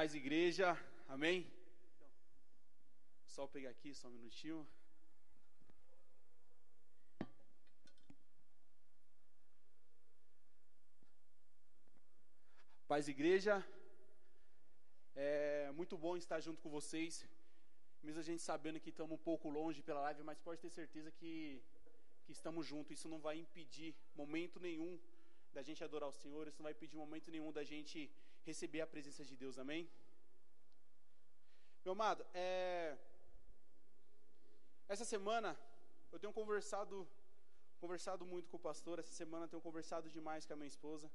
Paz 0.00 0.14
Igreja, 0.14 0.66
amém? 1.14 1.38
Só 3.32 3.46
pegar 3.46 3.68
aqui, 3.68 3.90
só 3.92 4.08
um 4.08 4.12
minutinho. 4.12 4.66
Paz 12.88 13.08
Igreja, 13.08 13.54
é 15.14 15.70
muito 15.72 15.98
bom 15.98 16.16
estar 16.16 16.40
junto 16.40 16.62
com 16.62 16.70
vocês, 16.70 17.26
mesmo 18.02 18.20
a 18.20 18.28
gente 18.30 18.40
sabendo 18.40 18.80
que 18.80 18.88
estamos 18.88 19.12
um 19.18 19.22
pouco 19.28 19.50
longe 19.50 19.82
pela 19.82 20.00
live, 20.06 20.22
mas 20.22 20.40
pode 20.40 20.62
ter 20.62 20.70
certeza 20.70 21.10
que, 21.10 21.62
que 22.24 22.32
estamos 22.32 22.66
juntos. 22.66 22.92
Isso 22.96 23.06
não 23.14 23.20
vai 23.28 23.36
impedir 23.36 23.94
momento 24.16 24.58
nenhum 24.58 24.98
da 25.52 25.60
gente 25.60 25.84
adorar 25.84 26.08
o 26.08 26.18
Senhor, 26.22 26.48
isso 26.48 26.60
não 26.60 26.68
vai 26.68 26.72
impedir 26.72 26.96
momento 26.96 27.30
nenhum 27.30 27.52
da 27.52 27.62
gente 27.62 28.10
receber 28.44 28.80
a 28.80 28.86
presença 28.86 29.24
de 29.24 29.36
Deus, 29.36 29.58
amém? 29.58 29.88
Meu 31.84 31.92
amado, 31.92 32.24
é... 32.34 32.96
essa 34.88 35.04
semana 35.04 35.56
eu 36.12 36.18
tenho 36.18 36.32
conversado, 36.32 37.08
conversado 37.80 38.24
muito 38.24 38.48
com 38.50 38.56
o 38.56 38.60
pastor, 38.60 38.98
essa 38.98 39.12
semana 39.12 39.44
eu 39.44 39.48
tenho 39.48 39.62
conversado 39.62 40.10
demais 40.10 40.44
com 40.44 40.52
a 40.52 40.56
minha 40.56 40.68
esposa, 40.68 41.10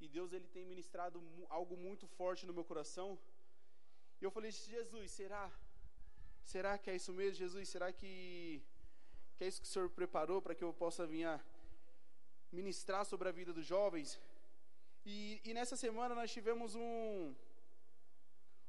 e 0.00 0.08
Deus 0.08 0.32
ele 0.32 0.48
tem 0.48 0.64
ministrado 0.64 1.22
algo 1.48 1.76
muito 1.76 2.06
forte 2.06 2.46
no 2.46 2.52
meu 2.52 2.64
coração, 2.64 3.18
e 4.20 4.24
eu 4.24 4.30
falei, 4.30 4.50
Jesus, 4.50 5.10
será? 5.10 5.50
Será 6.44 6.76
que 6.78 6.90
é 6.90 6.96
isso 6.96 7.12
mesmo, 7.12 7.34
Jesus? 7.34 7.68
Será 7.68 7.92
que, 7.92 8.62
que 9.36 9.44
é 9.44 9.48
isso 9.48 9.60
que 9.60 9.66
o 9.66 9.70
Senhor 9.70 9.88
preparou 9.90 10.40
para 10.42 10.54
que 10.54 10.62
eu 10.62 10.72
possa 10.72 11.06
vir 11.06 11.24
a 11.24 11.40
ministrar 12.52 13.04
sobre 13.04 13.28
a 13.28 13.32
vida 13.32 13.52
dos 13.52 13.66
jovens? 13.66 14.20
E, 15.04 15.40
e 15.44 15.52
nessa 15.52 15.76
semana 15.76 16.14
nós 16.14 16.32
tivemos 16.32 16.74
um, 16.74 17.34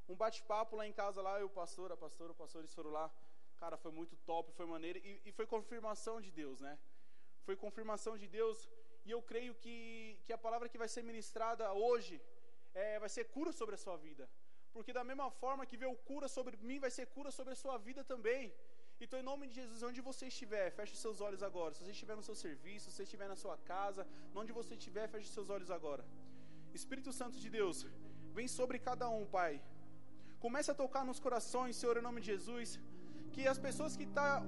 um 0.10 0.16
bate-papo 0.16 0.76
lá 0.76 0.86
em 0.86 0.92
casa, 0.92 1.22
lá, 1.22 1.40
eu, 1.40 1.48
o 1.48 1.50
pastor, 1.50 1.92
a 1.92 1.98
pastora, 1.98 2.32
o 2.34 2.36
pastor, 2.36 2.62
eles 2.62 2.74
foram 2.74 2.92
lá. 2.92 3.10
Cara, 3.58 3.78
foi 3.78 3.92
muito 3.92 4.16
top, 4.18 4.52
foi 4.52 4.66
maneiro. 4.66 5.00
E, 5.00 5.22
e 5.26 5.32
foi 5.32 5.46
confirmação 5.46 6.20
de 6.20 6.32
Deus, 6.32 6.60
né? 6.60 6.78
Foi 7.46 7.56
confirmação 7.56 8.18
de 8.18 8.28
Deus. 8.28 8.70
E 9.06 9.12
eu 9.12 9.22
creio 9.22 9.56
que, 9.56 10.20
que 10.26 10.34
a 10.34 10.38
palavra 10.38 10.68
que 10.68 10.78
vai 10.78 10.88
ser 10.88 11.04
ministrada 11.04 11.72
hoje 11.74 12.22
é, 12.74 13.00
vai 13.00 13.08
ser 13.08 13.26
cura 13.26 13.52
sobre 13.52 13.76
a 13.76 13.78
sua 13.78 13.96
vida. 13.96 14.30
Porque 14.74 14.92
da 14.92 15.06
mesma 15.06 15.32
forma 15.32 15.66
que 15.66 15.78
veio 15.78 15.96
cura 16.10 16.28
sobre 16.28 16.58
mim, 16.58 16.80
vai 16.80 16.92
ser 16.92 17.06
cura 17.08 17.32
sobre 17.32 17.54
a 17.54 17.56
sua 17.56 17.78
vida 17.78 18.04
também. 18.04 18.54
Então, 19.00 19.20
em 19.20 19.24
nome 19.24 19.48
de 19.48 19.56
Jesus, 19.56 19.84
onde 19.84 20.02
você 20.02 20.28
estiver, 20.28 20.72
feche 20.72 20.96
seus 20.96 21.22
olhos 21.22 21.42
agora. 21.44 21.74
Se 21.74 21.84
você 21.84 21.92
estiver 21.92 22.16
no 22.16 22.24
seu 22.24 22.36
serviço, 22.36 22.90
se 22.90 22.96
você 22.96 23.04
estiver 23.04 23.28
na 23.28 23.36
sua 23.36 23.58
casa, 23.58 24.08
onde 24.34 24.52
você 24.52 24.74
estiver, 24.76 25.08
feche 25.08 25.30
seus 25.30 25.50
olhos 25.50 25.70
agora. 25.70 26.04
Espírito 26.80 27.12
Santo 27.20 27.38
de 27.44 27.50
Deus, 27.58 27.78
vem 28.38 28.48
sobre 28.48 28.78
cada 28.88 29.08
um, 29.18 29.26
Pai. 29.38 29.54
Comece 30.46 30.70
a 30.72 30.80
tocar 30.84 31.04
nos 31.10 31.20
corações, 31.26 31.78
Senhor, 31.78 31.96
em 31.98 32.06
nome 32.08 32.22
de 32.22 32.28
Jesus. 32.34 32.80
Que 33.34 33.48
as 33.54 33.60
pessoas 33.68 33.96
que 33.98 34.04
estão 34.10 34.24
tá 34.24 34.46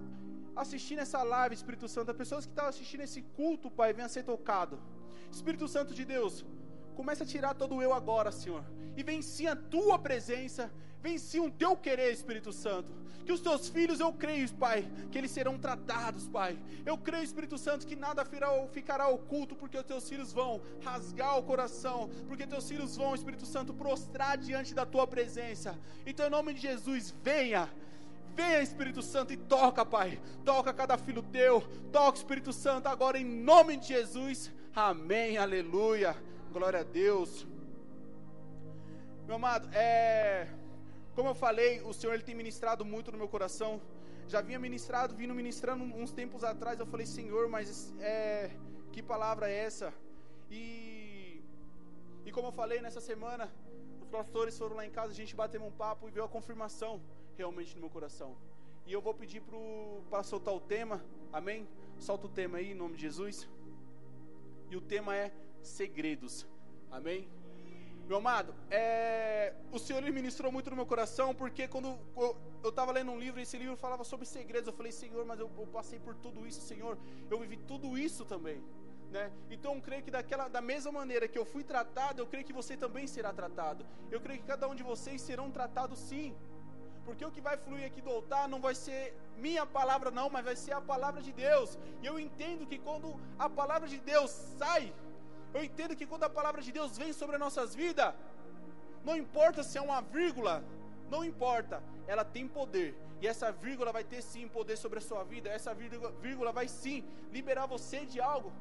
assistindo 0.64 1.00
essa 1.06 1.22
live, 1.24 1.56
Espírito 1.56 1.88
Santo, 1.88 2.12
as 2.12 2.18
pessoas 2.24 2.46
que 2.46 2.52
estão 2.52 2.66
tá 2.66 2.70
assistindo 2.74 3.02
esse 3.08 3.22
culto, 3.38 3.72
Pai, 3.80 3.94
venham 3.94 4.08
a 4.08 4.16
ser 4.18 4.24
tocado. 4.24 4.78
Espírito 5.32 5.68
Santo 5.76 5.94
de 6.00 6.06
Deus, 6.16 6.46
comece 7.00 7.24
a 7.24 7.26
tirar 7.34 7.54
todo 7.54 7.82
eu 7.82 7.94
agora, 7.94 8.32
Senhor. 8.32 8.64
E 8.98 9.04
vem 9.04 9.22
sim 9.22 9.48
a 9.48 9.56
tua 9.56 9.98
presença, 9.98 10.70
Venci 11.02 11.40
o 11.40 11.50
teu 11.50 11.76
querer, 11.76 12.12
Espírito 12.12 12.52
Santo. 12.52 12.90
Que 13.26 13.32
os 13.32 13.42
teus 13.42 13.68
filhos, 13.68 14.00
eu 14.00 14.12
creio, 14.14 14.52
Pai, 14.54 14.88
que 15.12 15.18
eles 15.18 15.32
serão 15.32 15.58
tratados, 15.58 16.28
Pai. 16.28 16.58
Eu 16.86 16.98
creio, 16.98 17.24
Espírito 17.24 17.58
Santo, 17.58 17.86
que 17.86 17.96
nada 17.96 18.26
ficará 18.72 19.08
oculto, 19.08 19.56
porque 19.56 19.78
os 19.78 19.86
teus 19.86 20.08
filhos 20.08 20.32
vão 20.32 20.62
rasgar 20.84 21.38
o 21.38 21.44
coração, 21.44 22.10
porque 22.28 22.48
teus 22.48 22.68
filhos 22.68 22.96
vão, 22.96 23.14
Espírito 23.14 23.46
Santo, 23.46 23.74
prostrar 23.74 24.38
diante 24.38 24.74
da 24.74 24.86
tua 24.86 25.06
presença. 25.06 25.78
Então, 26.06 26.28
em 26.28 26.30
nome 26.30 26.54
de 26.54 26.62
Jesus, 26.62 27.14
venha. 27.22 27.70
Venha, 28.34 28.62
Espírito 28.62 29.02
Santo, 29.02 29.34
e 29.34 29.38
toca, 29.38 29.86
Pai. 29.86 30.20
Toca 30.46 30.74
cada 30.74 30.98
filho 30.98 31.22
teu. 31.22 31.62
Toca, 31.92 32.18
Espírito 32.18 32.54
Santo, 32.54 32.88
agora 32.88 33.20
em 33.20 33.26
nome 33.26 33.78
de 33.78 33.88
Jesus. 33.88 34.52
Amém, 34.74 35.38
aleluia. 35.38 36.16
Glória 36.52 36.80
a 36.80 36.84
Deus. 36.84 37.46
Meu 39.28 39.36
amado, 39.36 39.68
é. 39.74 40.48
Como 41.14 41.28
eu 41.28 41.36
falei, 41.36 41.82
o 41.82 41.92
Senhor 41.92 42.14
ele 42.14 42.24
tem 42.24 42.34
ministrado 42.34 42.86
muito 42.86 43.12
no 43.12 43.18
meu 43.18 43.28
coração. 43.28 43.82
Já 44.26 44.40
vinha 44.40 44.58
ministrado, 44.58 45.14
vindo 45.14 45.36
ministrando 45.36 45.84
uns 45.84 46.14
tempos 46.14 46.46
atrás. 46.46 46.80
Eu 46.80 46.86
falei, 46.86 47.06
Senhor, 47.06 47.50
mas 47.50 47.94
é, 48.00 48.50
que 48.94 49.04
palavra 49.04 49.50
é 49.52 49.58
essa? 49.66 49.94
E, 50.50 51.42
e 52.26 52.32
como 52.32 52.48
eu 52.48 52.54
falei 52.54 52.80
nessa 52.80 53.02
semana, 53.02 53.52
os 54.02 54.08
pastores 54.08 54.58
foram 54.58 54.78
lá 54.78 54.86
em 54.86 54.92
casa, 54.92 55.12
a 55.12 55.16
gente 55.16 55.36
bateu 55.36 55.62
um 55.62 55.72
papo 55.72 56.08
e 56.08 56.12
veio 56.12 56.26
a 56.26 56.30
confirmação 56.30 57.02
realmente 57.36 57.76
no 57.76 57.82
meu 57.82 57.90
coração. 57.90 58.34
E 58.86 58.94
eu 58.94 59.02
vou 59.02 59.14
pedir 59.14 59.44
para 60.10 60.24
soltar 60.24 60.54
o 60.54 60.62
tema, 60.62 61.04
amém? 61.34 61.68
Solta 62.00 62.28
o 62.28 62.30
tema 62.30 62.60
aí 62.60 62.72
em 62.72 62.76
nome 62.76 62.96
de 62.96 63.02
Jesus. 63.02 63.50
E 64.72 64.78
o 64.78 64.80
tema 64.80 65.18
é 65.18 65.34
segredos, 65.62 66.48
amém? 66.90 67.28
Meu 68.08 68.18
amado, 68.18 68.56
é, 68.72 69.54
o 69.70 69.78
Senhor 69.78 70.02
ministrou 70.02 70.50
muito 70.50 70.70
no 70.70 70.78
meu 70.78 70.86
coração, 70.86 71.36
porque 71.36 71.68
quando 71.68 72.00
eu 72.64 72.70
estava 72.70 72.94
lendo 72.94 73.12
um 73.12 73.20
livro, 73.20 73.42
esse 73.42 73.58
livro 73.58 73.76
falava 73.76 74.06
sobre 74.06 74.26
segredos, 74.26 74.68
eu 74.68 74.74
falei, 74.74 74.94
Senhor, 74.94 75.26
mas 75.26 75.38
eu, 75.42 75.52
eu, 75.58 75.68
passei 75.68 76.00
por 76.00 76.16
tudo 76.16 76.48
isso, 76.48 76.62
Senhor, 76.62 76.98
eu 77.30 77.38
vivi 77.38 77.58
tudo 77.58 77.98
isso 77.98 78.24
também. 78.24 78.64
Né? 79.12 79.30
Então 79.50 79.82
creio 79.82 80.04
que 80.04 80.12
daquela, 80.12 80.48
da 80.48 80.62
mesma 80.62 80.92
maneira 80.92 81.28
que 81.28 81.38
eu 81.38 81.46
fui 81.46 81.66
tratado, 81.66 82.22
eu 82.22 82.28
creio 82.28 82.46
que 82.46 82.54
você 82.54 82.78
também 82.78 83.08
será 83.08 83.34
tratado. 83.34 83.86
Eu 84.10 84.22
creio 84.22 84.40
que 84.40 84.46
cada 84.46 84.70
um 84.70 84.76
de 84.76 84.84
vocês 84.84 85.22
serão 85.22 85.52
tratados 85.52 86.00
sim. 86.00 86.34
Porque 87.04 87.26
o 87.26 87.32
que 87.32 87.42
vai 87.42 87.58
fluir 87.58 87.86
aqui 87.86 88.02
do 88.02 88.10
altar 88.10 88.48
não 88.48 88.62
vai 88.62 88.76
ser 88.76 89.14
minha 89.38 89.66
palavra, 89.66 90.12
não, 90.12 90.30
mas 90.30 90.44
vai 90.44 90.56
ser 90.56 90.74
a 90.74 90.82
palavra 90.82 91.22
de 91.22 91.34
Deus. 91.34 91.78
E 92.02 92.06
eu 92.06 92.18
entendo 92.20 92.66
que 92.66 92.78
quando 92.78 93.18
a 93.38 93.50
palavra 93.50 93.88
de 93.88 93.98
Deus 93.98 94.32
sai, 94.32 94.94
eu 95.58 95.64
entendo 95.70 95.96
que 96.00 96.06
quando 96.12 96.26
a 96.28 96.30
palavra 96.38 96.62
de 96.66 96.72
Deus 96.78 96.98
vem 97.02 97.12
sobre 97.20 97.36
as 97.38 97.42
nossas 97.46 97.70
vidas, 97.82 98.14
não 99.08 99.16
importa 99.24 99.64
se 99.64 99.78
é 99.78 99.82
uma 99.82 100.00
vírgula, 100.02 100.56
não 101.14 101.22
importa, 101.32 101.78
ela 102.06 102.24
tem 102.36 102.48
poder. 102.60 102.90
E 103.22 103.28
essa 103.32 103.52
vírgula 103.52 103.92
vai 103.98 104.04
ter 104.04 104.22
sim 104.22 104.48
poder 104.48 104.78
sobre 104.78 105.00
a 105.00 105.06
sua 105.10 105.24
vida. 105.24 105.50
Essa 105.50 105.74
vírgula 105.74 106.52
vai 106.52 106.68
sim 106.68 106.98
liberar 107.32 107.66
você 107.66 108.00
de 108.06 108.20
algo. 108.22 108.52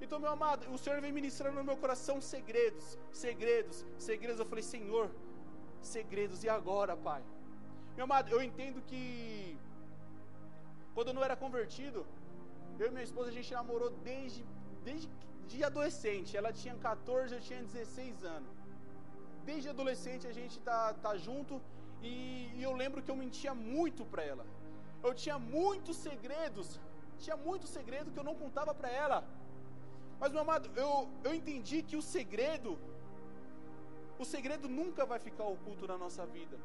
Então, 0.00 0.18
meu 0.18 0.30
amado, 0.30 0.62
o 0.74 0.78
Senhor 0.78 1.00
vem 1.00 1.12
ministrando 1.12 1.56
no 1.58 1.64
meu 1.64 1.76
coração 1.76 2.16
segredos, 2.20 2.98
segredos, 3.12 3.84
segredos. 3.98 4.40
Eu 4.40 4.46
falei, 4.46 4.64
Senhor, 4.64 5.10
segredos, 5.80 6.42
e 6.44 6.48
agora, 6.48 6.96
Pai? 6.96 7.22
Meu 7.96 8.04
amado, 8.04 8.30
eu 8.34 8.42
entendo 8.42 8.82
que 8.82 9.56
quando 10.94 11.08
eu 11.08 11.14
não 11.14 11.24
era 11.24 11.36
convertido, 11.44 12.06
eu 12.78 12.88
e 12.88 12.90
minha 12.90 13.04
esposa 13.04 13.30
a 13.30 13.36
gente 13.38 13.52
namorou 13.52 13.90
desde, 14.10 14.44
desde 14.84 15.08
de 15.50 15.62
adolescente. 15.70 16.36
Ela 16.36 16.52
tinha 16.60 16.74
14, 16.74 17.34
eu 17.34 17.40
tinha 17.40 17.62
16 17.62 18.24
anos. 18.24 18.54
Desde 19.44 19.68
adolescente 19.68 20.26
a 20.26 20.34
gente 20.38 20.58
tá, 20.68 20.80
tá 21.04 21.16
junto 21.16 21.60
e, 22.02 22.50
e 22.56 22.62
eu 22.62 22.72
lembro 22.82 23.02
que 23.02 23.10
eu 23.10 23.16
mentia 23.24 23.54
muito 23.54 24.04
para 24.04 24.22
ela. 24.32 24.44
Eu 25.02 25.14
tinha 25.22 25.38
muitos 25.38 25.96
segredos, 25.96 26.80
tinha 27.24 27.36
muito 27.36 27.66
segredo 27.66 28.10
que 28.12 28.18
eu 28.18 28.28
não 28.30 28.34
contava 28.34 28.74
para 28.74 28.90
ela. 28.90 29.18
Mas 30.20 30.32
meu 30.32 30.40
amado, 30.40 30.70
eu, 30.74 31.08
eu 31.24 31.34
entendi 31.34 31.82
que 31.82 31.96
o 31.96 32.02
segredo, 32.02 32.78
o 34.18 34.24
segredo 34.24 34.68
nunca 34.68 35.04
vai 35.04 35.18
ficar 35.18 35.44
oculto 35.44 35.86
na 35.86 35.98
nossa 36.04 36.24
vida. 36.26 36.56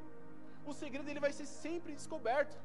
O 0.66 0.74
segredo 0.74 1.10
ele 1.10 1.20
vai 1.20 1.34
ser 1.34 1.46
sempre 1.46 1.94
descoberto. 1.94 2.58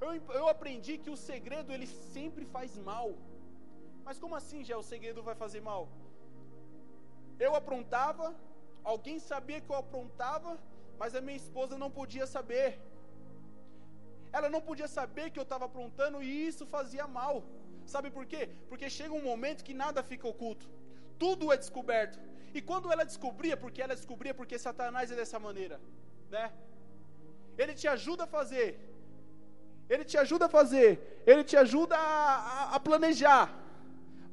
Eu, 0.00 0.10
eu 0.40 0.48
aprendi 0.48 0.98
que 0.98 1.10
o 1.10 1.16
segredo 1.16 1.72
ele 1.72 1.86
sempre 1.86 2.44
faz 2.44 2.76
mal. 2.90 3.14
Mas 4.06 4.18
como 4.22 4.34
assim 4.40 4.60
já 4.68 4.76
o 4.76 4.88
segredo 4.92 5.22
vai 5.28 5.34
fazer 5.42 5.60
mal? 5.70 5.82
Eu 7.46 7.54
aprontava, 7.60 8.26
alguém 8.92 9.18
sabia 9.18 9.60
que 9.60 9.70
eu 9.72 9.78
aprontava, 9.84 10.58
mas 11.00 11.14
a 11.14 11.20
minha 11.26 11.40
esposa 11.44 11.76
não 11.82 11.90
podia 11.90 12.26
saber. 12.26 12.68
Ela 14.32 14.48
não 14.54 14.60
podia 14.68 14.88
saber 14.98 15.30
que 15.30 15.38
eu 15.38 15.46
estava 15.48 15.64
aprontando 15.66 16.22
e 16.22 16.30
isso 16.50 16.64
fazia 16.76 17.06
mal. 17.06 17.34
Sabe 17.94 18.10
por 18.10 18.24
quê? 18.32 18.42
Porque 18.68 18.88
chega 18.98 19.14
um 19.20 19.24
momento 19.30 19.64
que 19.68 19.74
nada 19.84 20.02
fica 20.02 20.26
oculto. 20.34 20.66
Tudo 21.18 21.52
é 21.52 21.56
descoberto. 21.56 22.18
E 22.54 22.60
quando 22.60 22.90
ela 22.92 23.04
descobria, 23.04 23.56
porque 23.56 23.82
ela 23.82 23.94
descobria 23.94 24.34
porque 24.34 24.58
Satanás 24.58 25.10
é 25.10 25.16
dessa 25.16 25.38
maneira, 25.38 25.80
né? 26.30 26.52
Ele 27.56 27.74
te 27.74 27.86
ajuda 27.88 28.24
a 28.24 28.26
fazer. 28.26 28.68
Ele 29.88 30.04
te 30.04 30.16
ajuda 30.16 30.46
a 30.46 30.48
fazer. 30.48 31.22
Ele 31.26 31.44
te 31.44 31.56
ajuda 31.56 31.96
a, 31.96 32.36
a, 32.52 32.74
a 32.76 32.80
planejar. 32.80 33.61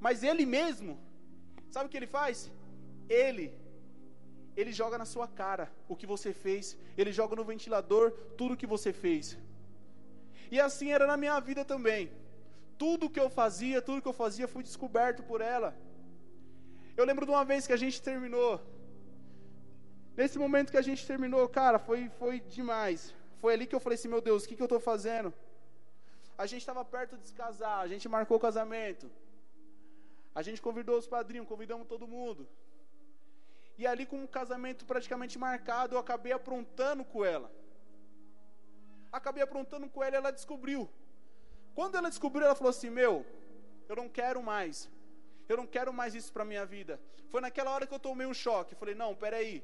Mas 0.05 0.23
ele 0.23 0.45
mesmo, 0.45 0.97
sabe 1.69 1.87
o 1.87 1.89
que 1.89 1.97
ele 1.97 2.07
faz? 2.07 2.51
Ele, 3.09 3.45
ele 4.55 4.71
joga 4.71 4.97
na 4.97 5.05
sua 5.13 5.27
cara 5.27 5.65
o 5.87 5.95
que 5.95 6.07
você 6.13 6.31
fez, 6.33 6.77
ele 6.97 7.11
joga 7.19 7.35
no 7.35 7.45
ventilador 7.51 8.11
tudo 8.37 8.53
o 8.53 8.57
que 8.57 8.67
você 8.75 8.91
fez. 8.93 9.37
E 10.51 10.59
assim 10.59 10.91
era 10.91 11.05
na 11.11 11.17
minha 11.17 11.39
vida 11.39 11.63
também. 11.73 12.11
Tudo 12.77 13.09
que 13.09 13.19
eu 13.19 13.29
fazia, 13.29 13.81
tudo 13.81 14.01
que 14.01 14.07
eu 14.07 14.19
fazia 14.23 14.47
foi 14.47 14.63
descoberto 14.63 15.21
por 15.23 15.41
ela. 15.41 15.75
Eu 16.97 17.05
lembro 17.05 17.25
de 17.25 17.31
uma 17.31 17.45
vez 17.51 17.67
que 17.67 17.73
a 17.73 17.81
gente 17.83 18.01
terminou. 18.01 18.53
Nesse 20.19 20.37
momento 20.43 20.71
que 20.71 20.81
a 20.83 20.87
gente 20.89 21.05
terminou, 21.11 21.47
cara, 21.47 21.77
foi, 21.87 22.09
foi 22.19 22.39
demais. 22.57 23.13
Foi 23.41 23.53
ali 23.53 23.65
que 23.67 23.75
eu 23.75 23.79
falei 23.79 23.97
assim, 23.97 24.11
meu 24.13 24.21
Deus, 24.21 24.43
o 24.43 24.47
que, 24.47 24.55
que 24.55 24.61
eu 24.61 24.71
estou 24.71 24.79
fazendo? 24.79 25.33
A 26.37 26.45
gente 26.45 26.61
estava 26.61 26.83
perto 26.83 27.17
de 27.17 27.25
se 27.27 27.33
casar, 27.33 27.79
a 27.79 27.87
gente 27.87 28.07
marcou 28.09 28.37
o 28.37 28.39
casamento. 28.47 29.09
A 30.33 30.41
gente 30.41 30.61
convidou 30.61 30.97
os 30.97 31.07
padrinhos, 31.07 31.47
convidamos 31.47 31.87
todo 31.87 32.07
mundo. 32.07 32.47
E 33.77 33.87
ali 33.87 34.05
com 34.05 34.23
o 34.23 34.27
casamento 34.27 34.85
praticamente 34.85 35.37
marcado, 35.39 35.95
eu 35.95 35.99
acabei 35.99 36.31
aprontando 36.33 37.03
com 37.03 37.23
ela. 37.23 37.51
Acabei 39.11 39.43
aprontando 39.43 39.89
com 39.89 40.03
ela 40.03 40.15
e 40.15 40.19
ela 40.21 40.31
descobriu. 40.31 40.89
Quando 41.73 41.95
ela 41.95 42.09
descobriu, 42.09 42.45
ela 42.45 42.55
falou 42.55 42.71
assim: 42.71 42.89
Meu, 42.89 43.25
eu 43.87 43.95
não 43.95 44.09
quero 44.09 44.41
mais. 44.43 44.89
Eu 45.47 45.57
não 45.57 45.65
quero 45.65 45.91
mais 45.91 46.13
isso 46.13 46.31
para 46.31 46.45
minha 46.45 46.65
vida. 46.65 46.99
Foi 47.29 47.41
naquela 47.41 47.71
hora 47.71 47.87
que 47.87 47.93
eu 47.93 47.99
tomei 47.99 48.27
um 48.27 48.33
choque. 48.33 48.75
Falei: 48.75 48.95
Não, 48.95 49.15
peraí. 49.15 49.63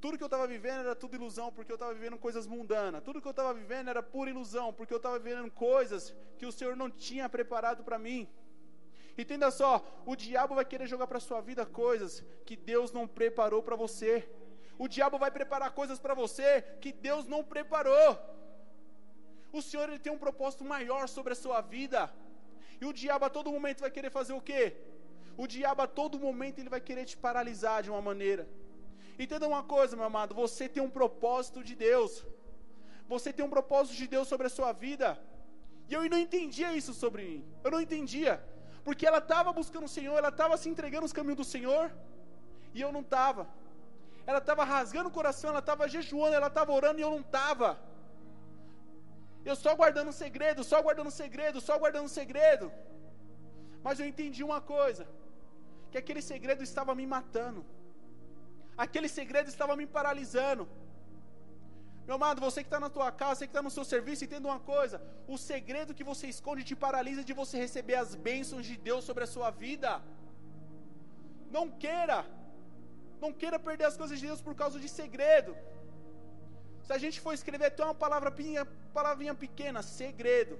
Tudo 0.00 0.16
que 0.16 0.24
eu 0.24 0.32
estava 0.32 0.46
vivendo 0.46 0.80
era 0.80 0.96
tudo 0.96 1.14
ilusão, 1.14 1.52
porque 1.52 1.70
eu 1.70 1.78
estava 1.80 1.92
vivendo 1.92 2.16
coisas 2.16 2.46
mundanas. 2.46 3.02
Tudo 3.02 3.20
que 3.20 3.28
eu 3.28 3.36
estava 3.36 3.52
vivendo 3.52 3.88
era 3.88 4.02
pura 4.02 4.30
ilusão, 4.30 4.72
porque 4.72 4.94
eu 4.94 4.96
estava 4.96 5.18
vivendo 5.18 5.50
coisas 5.50 6.14
que 6.38 6.46
o 6.46 6.52
Senhor 6.52 6.74
não 6.74 6.90
tinha 6.90 7.28
preparado 7.28 7.84
para 7.84 7.98
mim. 7.98 8.26
Entenda 9.16 9.50
só, 9.50 9.84
o 10.06 10.16
diabo 10.16 10.54
vai 10.54 10.64
querer 10.64 10.86
jogar 10.86 11.06
para 11.06 11.20
sua 11.20 11.40
vida 11.40 11.64
coisas 11.66 12.24
que 12.44 12.56
Deus 12.56 12.92
não 12.92 13.06
preparou 13.06 13.62
para 13.62 13.76
você. 13.76 14.28
O 14.78 14.88
diabo 14.88 15.18
vai 15.18 15.30
preparar 15.30 15.70
coisas 15.72 15.98
para 15.98 16.14
você 16.14 16.62
que 16.80 16.92
Deus 16.92 17.26
não 17.26 17.42
preparou. 17.44 18.18
O 19.52 19.60
Senhor 19.60 19.88
ele 19.88 19.98
tem 19.98 20.12
um 20.12 20.24
propósito 20.26 20.64
maior 20.64 21.08
sobre 21.08 21.32
a 21.32 21.36
sua 21.36 21.60
vida. 21.60 22.10
E 22.80 22.86
o 22.86 22.92
diabo 22.92 23.24
a 23.26 23.30
todo 23.30 23.52
momento 23.52 23.80
vai 23.80 23.90
querer 23.90 24.10
fazer 24.10 24.32
o 24.32 24.40
quê? 24.40 24.76
O 25.36 25.46
diabo 25.46 25.82
a 25.82 25.86
todo 25.86 26.18
momento 26.18 26.58
ele 26.58 26.68
vai 26.68 26.80
querer 26.80 27.04
te 27.04 27.16
paralisar 27.16 27.82
de 27.82 27.90
uma 27.90 28.00
maneira. 28.00 28.48
Entenda 29.18 29.46
uma 29.46 29.62
coisa, 29.62 29.96
meu 29.96 30.06
amado, 30.06 30.34
você 30.34 30.66
tem 30.68 30.82
um 30.82 30.94
propósito 30.98 31.62
de 31.62 31.74
Deus. 31.74 32.24
Você 33.06 33.32
tem 33.32 33.44
um 33.44 33.50
propósito 33.50 33.96
de 33.96 34.06
Deus 34.06 34.28
sobre 34.28 34.46
a 34.46 34.50
sua 34.50 34.72
vida. 34.72 35.08
E 35.88 35.94
eu 35.94 36.08
não 36.08 36.18
entendia 36.18 36.72
isso 36.72 36.94
sobre 36.94 37.22
mim. 37.28 37.44
Eu 37.64 37.70
não 37.70 37.80
entendia. 37.80 38.42
Porque 38.86 39.06
ela 39.10 39.18
estava 39.24 39.50
buscando 39.60 39.86
o 39.88 39.94
Senhor, 39.96 40.16
ela 40.16 40.32
estava 40.36 40.56
se 40.62 40.68
entregando 40.72 41.06
os 41.08 41.16
caminhos 41.18 41.40
do 41.42 41.48
Senhor, 41.54 41.84
e 42.74 42.80
eu 42.80 42.90
não 42.96 43.02
estava. 43.06 43.42
Ela 44.28 44.40
estava 44.44 44.64
rasgando 44.74 45.08
o 45.08 45.16
coração, 45.18 45.50
ela 45.50 45.64
estava 45.66 45.88
jejuando, 45.94 46.36
ela 46.38 46.50
estava 46.52 46.72
orando 46.78 47.00
e 47.00 47.04
eu 47.06 47.12
não 47.16 47.22
estava. 47.28 47.68
Eu 49.48 49.56
só 49.64 49.72
guardando 49.80 50.08
um 50.12 50.18
segredo, 50.24 50.62
só 50.72 50.78
guardando 50.86 51.10
um 51.12 51.18
segredo, 51.22 51.60
só 51.68 51.74
guardando 51.82 52.08
um 52.10 52.16
segredo. 52.20 52.66
Mas 53.86 53.98
eu 53.98 54.06
entendi 54.12 54.42
uma 54.48 54.60
coisa: 54.74 55.04
que 55.90 55.98
aquele 56.02 56.22
segredo 56.30 56.62
estava 56.70 56.94
me 57.00 57.06
matando, 57.14 57.62
aquele 58.84 59.08
segredo 59.18 59.48
estava 59.54 59.76
me 59.80 59.86
paralisando. 59.98 60.66
Meu 62.10 62.16
amado, 62.16 62.40
você 62.44 62.60
que 62.62 62.70
está 62.70 62.80
na 62.84 62.90
tua 62.94 63.08
casa, 63.18 63.34
você 63.36 63.46
que 63.46 63.52
está 63.54 63.62
no 63.66 63.70
seu 63.74 63.84
serviço, 63.90 64.24
entenda 64.24 64.48
uma 64.48 64.60
coisa: 64.70 64.96
o 65.32 65.36
segredo 65.50 65.94
que 65.98 66.06
você 66.08 66.26
esconde 66.34 66.62
te 66.68 66.74
paralisa 66.84 67.22
de 67.28 67.34
você 67.40 67.56
receber 67.64 67.96
as 68.00 68.16
bênçãos 68.28 68.64
de 68.68 68.76
Deus 68.88 69.02
sobre 69.08 69.22
a 69.26 69.28
sua 69.34 69.50
vida. 69.64 69.90
Não 71.56 71.64
queira, 71.82 72.18
não 73.24 73.30
queira 73.40 73.60
perder 73.66 73.86
as 73.90 73.96
coisas 74.00 74.18
de 74.18 74.26
Deus 74.30 74.40
por 74.46 74.56
causa 74.62 74.80
de 74.84 74.88
segredo. 74.88 75.52
Se 76.86 76.92
a 76.96 76.98
gente 77.04 77.20
for 77.24 77.32
escrever 77.38 77.66
até 77.66 77.84
uma 77.84 77.94
palavrinha, 78.04 78.64
palavrinha 78.98 79.36
pequena, 79.44 79.80
segredo, 79.80 80.56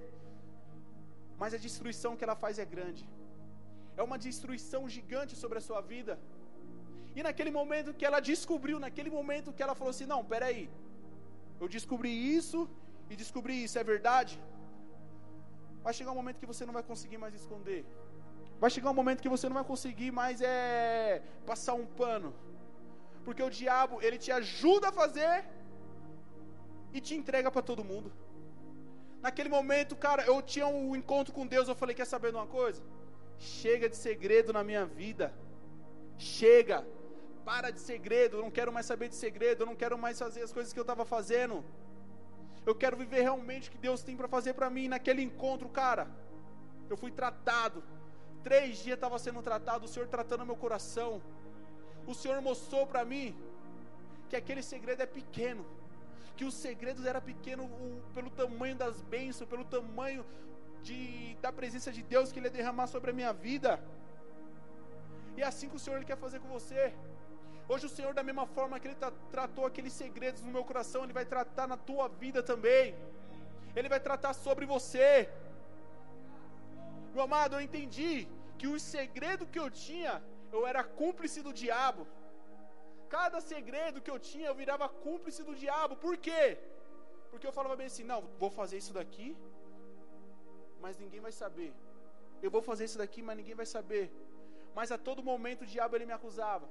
mas 1.40 1.52
a 1.58 1.60
destruição 1.66 2.16
que 2.16 2.26
ela 2.26 2.36
faz 2.44 2.60
é 2.64 2.68
grande. 2.76 3.04
É 3.96 4.04
uma 4.08 4.20
destruição 4.28 4.82
gigante 4.96 5.34
sobre 5.42 5.58
a 5.58 5.64
sua 5.68 5.80
vida. 5.94 6.16
E 7.16 7.24
naquele 7.28 7.50
momento 7.58 7.96
que 7.98 8.06
ela 8.10 8.20
descobriu, 8.30 8.78
naquele 8.86 9.10
momento 9.18 9.56
que 9.56 9.64
ela 9.66 9.74
falou 9.80 9.92
assim: 9.96 10.10
não, 10.14 10.22
peraí, 10.34 10.62
eu 11.60 11.68
descobri 11.76 12.12
isso 12.38 12.68
e 13.10 13.16
descobri 13.22 13.56
isso, 13.64 13.78
é 13.78 13.84
verdade? 13.92 14.34
Vai 15.84 15.92
chegar 15.98 16.12
um 16.12 16.20
momento 16.20 16.40
que 16.42 16.50
você 16.52 16.64
não 16.66 16.76
vai 16.78 16.82
conseguir 16.90 17.18
mais 17.18 17.34
esconder. 17.34 17.82
Vai 18.62 18.70
chegar 18.70 18.90
um 18.90 18.98
momento 19.00 19.22
que 19.24 19.34
você 19.34 19.46
não 19.48 19.58
vai 19.60 19.64
conseguir 19.72 20.10
mais 20.20 20.40
é 20.40 21.22
passar 21.46 21.74
um 21.82 21.86
pano. 22.00 22.30
Porque 23.24 23.42
o 23.42 23.50
diabo, 23.50 24.00
ele 24.02 24.18
te 24.18 24.30
ajuda 24.40 24.88
a 24.88 24.92
fazer 24.92 25.44
e 26.92 27.00
te 27.00 27.14
entrega 27.14 27.50
para 27.50 27.62
todo 27.70 27.88
mundo. 27.92 28.10
Naquele 29.22 29.48
momento, 29.48 29.94
cara, 30.06 30.22
eu 30.24 30.40
tinha 30.40 30.66
um 30.66 30.96
encontro 30.96 31.32
com 31.32 31.46
Deus, 31.46 31.68
eu 31.68 31.74
falei, 31.74 31.94
quer 31.94 32.06
saber 32.06 32.30
de 32.30 32.36
uma 32.36 32.46
coisa? 32.46 32.82
Chega 33.38 33.88
de 33.88 33.96
segredo 33.96 34.52
na 34.52 34.62
minha 34.62 34.84
vida. 34.86 35.32
Chega. 36.18 36.86
Para 37.44 37.70
de 37.70 37.80
segredo, 37.80 38.36
eu 38.36 38.42
não 38.42 38.50
quero 38.50 38.72
mais 38.72 38.86
saber 38.86 39.08
de 39.08 39.14
segredo, 39.14 39.62
eu 39.62 39.66
não 39.66 39.76
quero 39.76 39.96
mais 39.98 40.18
fazer 40.18 40.42
as 40.42 40.52
coisas 40.52 40.72
que 40.72 40.78
eu 40.78 40.82
estava 40.82 41.04
fazendo. 41.04 41.64
Eu 42.66 42.74
quero 42.74 42.96
viver 42.96 43.22
realmente 43.22 43.68
o 43.68 43.72
que 43.72 43.78
Deus 43.78 44.02
tem 44.02 44.16
para 44.16 44.28
fazer 44.28 44.52
para 44.54 44.68
mim. 44.68 44.88
Naquele 44.88 45.22
encontro, 45.22 45.68
cara, 45.68 46.06
eu 46.88 46.96
fui 46.96 47.10
tratado. 47.10 47.82
Três 48.42 48.78
dias 48.78 48.96
estava 48.96 49.18
sendo 49.18 49.42
tratado, 49.42 49.84
o 49.84 49.88
Senhor 49.88 50.08
tratando 50.08 50.46
meu 50.46 50.56
coração. 50.56 51.20
O 52.06 52.14
Senhor 52.14 52.40
mostrou 52.40 52.86
para 52.86 53.04
mim 53.04 53.34
que 54.28 54.36
aquele 54.36 54.62
segredo 54.62 55.02
é 55.02 55.06
pequeno. 55.06 55.64
Que 56.36 56.44
os 56.44 56.54
segredos 56.54 57.04
era 57.04 57.20
pequeno 57.20 57.64
o, 57.64 58.02
pelo 58.14 58.30
tamanho 58.30 58.76
das 58.76 59.00
bênçãos, 59.02 59.48
pelo 59.48 59.64
tamanho 59.64 60.24
de, 60.82 61.34
da 61.40 61.52
presença 61.52 61.90
de 61.92 62.02
Deus 62.02 62.30
que 62.32 62.38
Ele 62.38 62.46
ia 62.46 62.50
derramar 62.50 62.86
sobre 62.86 63.10
a 63.10 63.14
minha 63.14 63.32
vida. 63.32 63.80
E 65.36 65.42
é 65.42 65.46
assim 65.46 65.68
que 65.68 65.76
o 65.76 65.78
Senhor 65.78 65.96
ele 65.96 66.04
quer 66.04 66.16
fazer 66.16 66.40
com 66.40 66.48
você. 66.48 66.92
Hoje 67.72 67.84
o 67.88 67.94
Senhor, 67.96 68.12
da 68.18 68.24
mesma 68.28 68.44
forma 68.54 68.78
que 68.80 68.86
Ele 68.88 69.00
tra 69.02 69.10
tratou 69.34 69.64
aqueles 69.66 69.94
segredos 70.00 70.40
no 70.46 70.52
meu 70.56 70.64
coração, 70.70 71.00
Ele 71.04 71.16
vai 71.18 71.24
tratar 71.32 71.66
na 71.72 71.76
tua 71.88 72.06
vida 72.22 72.40
também. 72.50 72.86
Ele 73.78 73.88
vai 73.92 74.00
tratar 74.06 74.32
sobre 74.46 74.64
você. 74.72 75.08
Meu 77.14 77.22
amado, 77.28 77.54
eu 77.56 77.60
entendi 77.66 78.14
que 78.58 78.66
o 78.72 78.80
segredo 78.94 79.48
que 79.52 79.60
eu 79.64 79.68
tinha, 79.84 80.14
eu 80.56 80.62
era 80.70 80.82
cúmplice 81.02 81.38
do 81.46 81.52
diabo. 81.62 82.02
Cada 83.16 83.38
segredo 83.52 84.02
que 84.04 84.12
eu 84.14 84.18
tinha, 84.30 84.48
eu 84.48 84.58
virava 84.62 84.88
cúmplice 85.06 85.44
do 85.48 85.54
diabo. 85.62 85.94
Por 86.06 86.16
quê? 86.26 86.42
Porque 87.30 87.46
eu 87.48 87.56
falava 87.58 87.76
bem 87.80 87.88
assim: 87.92 88.06
não, 88.12 88.20
vou 88.42 88.50
fazer 88.60 88.78
isso 88.82 88.94
daqui, 89.00 89.28
mas 90.84 90.98
ninguém 91.04 91.22
vai 91.28 91.34
saber. 91.42 91.70
Eu 92.44 92.50
vou 92.56 92.64
fazer 92.70 92.84
isso 92.88 93.00
daqui, 93.04 93.22
mas 93.28 93.38
ninguém 93.40 93.58
vai 93.62 93.68
saber. 93.76 94.04
Mas 94.78 94.90
a 94.96 94.98
todo 95.08 95.28
momento 95.32 95.62
o 95.62 95.72
diabo 95.74 95.94
ele 95.96 96.10
me 96.12 96.16
acusava. 96.20 96.68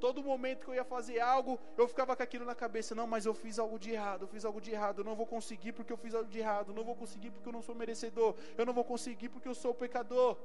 Todo 0.00 0.22
momento 0.22 0.64
que 0.64 0.70
eu 0.70 0.74
ia 0.74 0.84
fazer 0.84 1.20
algo, 1.20 1.58
eu 1.76 1.86
ficava 1.86 2.16
com 2.16 2.22
aquilo 2.22 2.44
na 2.44 2.54
cabeça. 2.54 2.94
Não, 2.94 3.06
mas 3.06 3.26
eu 3.26 3.34
fiz 3.34 3.58
algo 3.58 3.78
de 3.78 3.90
errado, 3.90 4.22
eu 4.22 4.28
fiz 4.28 4.44
algo 4.44 4.60
de 4.60 4.70
errado. 4.70 5.00
Eu 5.00 5.04
não 5.04 5.14
vou 5.14 5.26
conseguir 5.26 5.72
porque 5.72 5.92
eu 5.92 5.96
fiz 5.96 6.14
algo 6.14 6.30
de 6.30 6.38
errado. 6.38 6.70
Eu 6.70 6.74
não 6.74 6.84
vou 6.84 6.96
conseguir 6.96 7.30
porque 7.30 7.48
eu 7.48 7.52
não 7.52 7.62
sou 7.62 7.74
merecedor. 7.74 8.34
Eu 8.56 8.64
não 8.64 8.72
vou 8.72 8.84
conseguir 8.84 9.28
porque 9.28 9.48
eu 9.48 9.54
sou 9.54 9.74
pecador. 9.74 10.36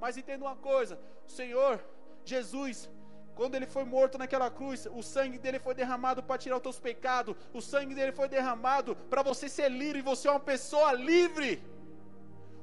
Mas 0.00 0.16
entenda 0.16 0.44
uma 0.44 0.56
coisa: 0.56 0.98
o 1.26 1.30
Senhor, 1.30 1.80
Jesus, 2.24 2.88
quando 3.34 3.56
ele 3.56 3.66
foi 3.66 3.84
morto 3.84 4.16
naquela 4.16 4.48
cruz, 4.48 4.86
o 4.86 5.02
sangue 5.02 5.38
dele 5.38 5.58
foi 5.58 5.74
derramado 5.74 6.22
para 6.22 6.38
tirar 6.38 6.56
os 6.56 6.62
teus 6.62 6.78
pecados. 6.78 7.34
O 7.52 7.60
sangue 7.60 7.94
dele 7.94 8.12
foi 8.12 8.28
derramado 8.28 8.94
para 9.10 9.22
você 9.22 9.48
ser 9.48 9.68
livre. 9.70 10.02
Você 10.02 10.28
é 10.28 10.30
uma 10.30 10.40
pessoa 10.52 10.92
livre. 10.92 11.62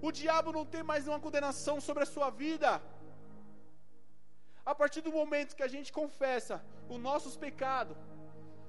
O 0.02 0.12
diabo 0.12 0.52
não 0.52 0.66
tem 0.66 0.82
mais 0.82 1.04
nenhuma 1.04 1.20
condenação 1.20 1.80
sobre 1.82 2.04
a 2.04 2.06
sua 2.06 2.30
vida. 2.30 2.82
A 4.66 4.74
partir 4.76 5.02
do 5.02 5.12
momento 5.12 5.56
que 5.56 5.64
a 5.64 5.72
gente 5.76 5.92
confessa 5.92 6.64
os 6.90 7.00
nossos 7.00 7.36
pecados, 7.36 7.98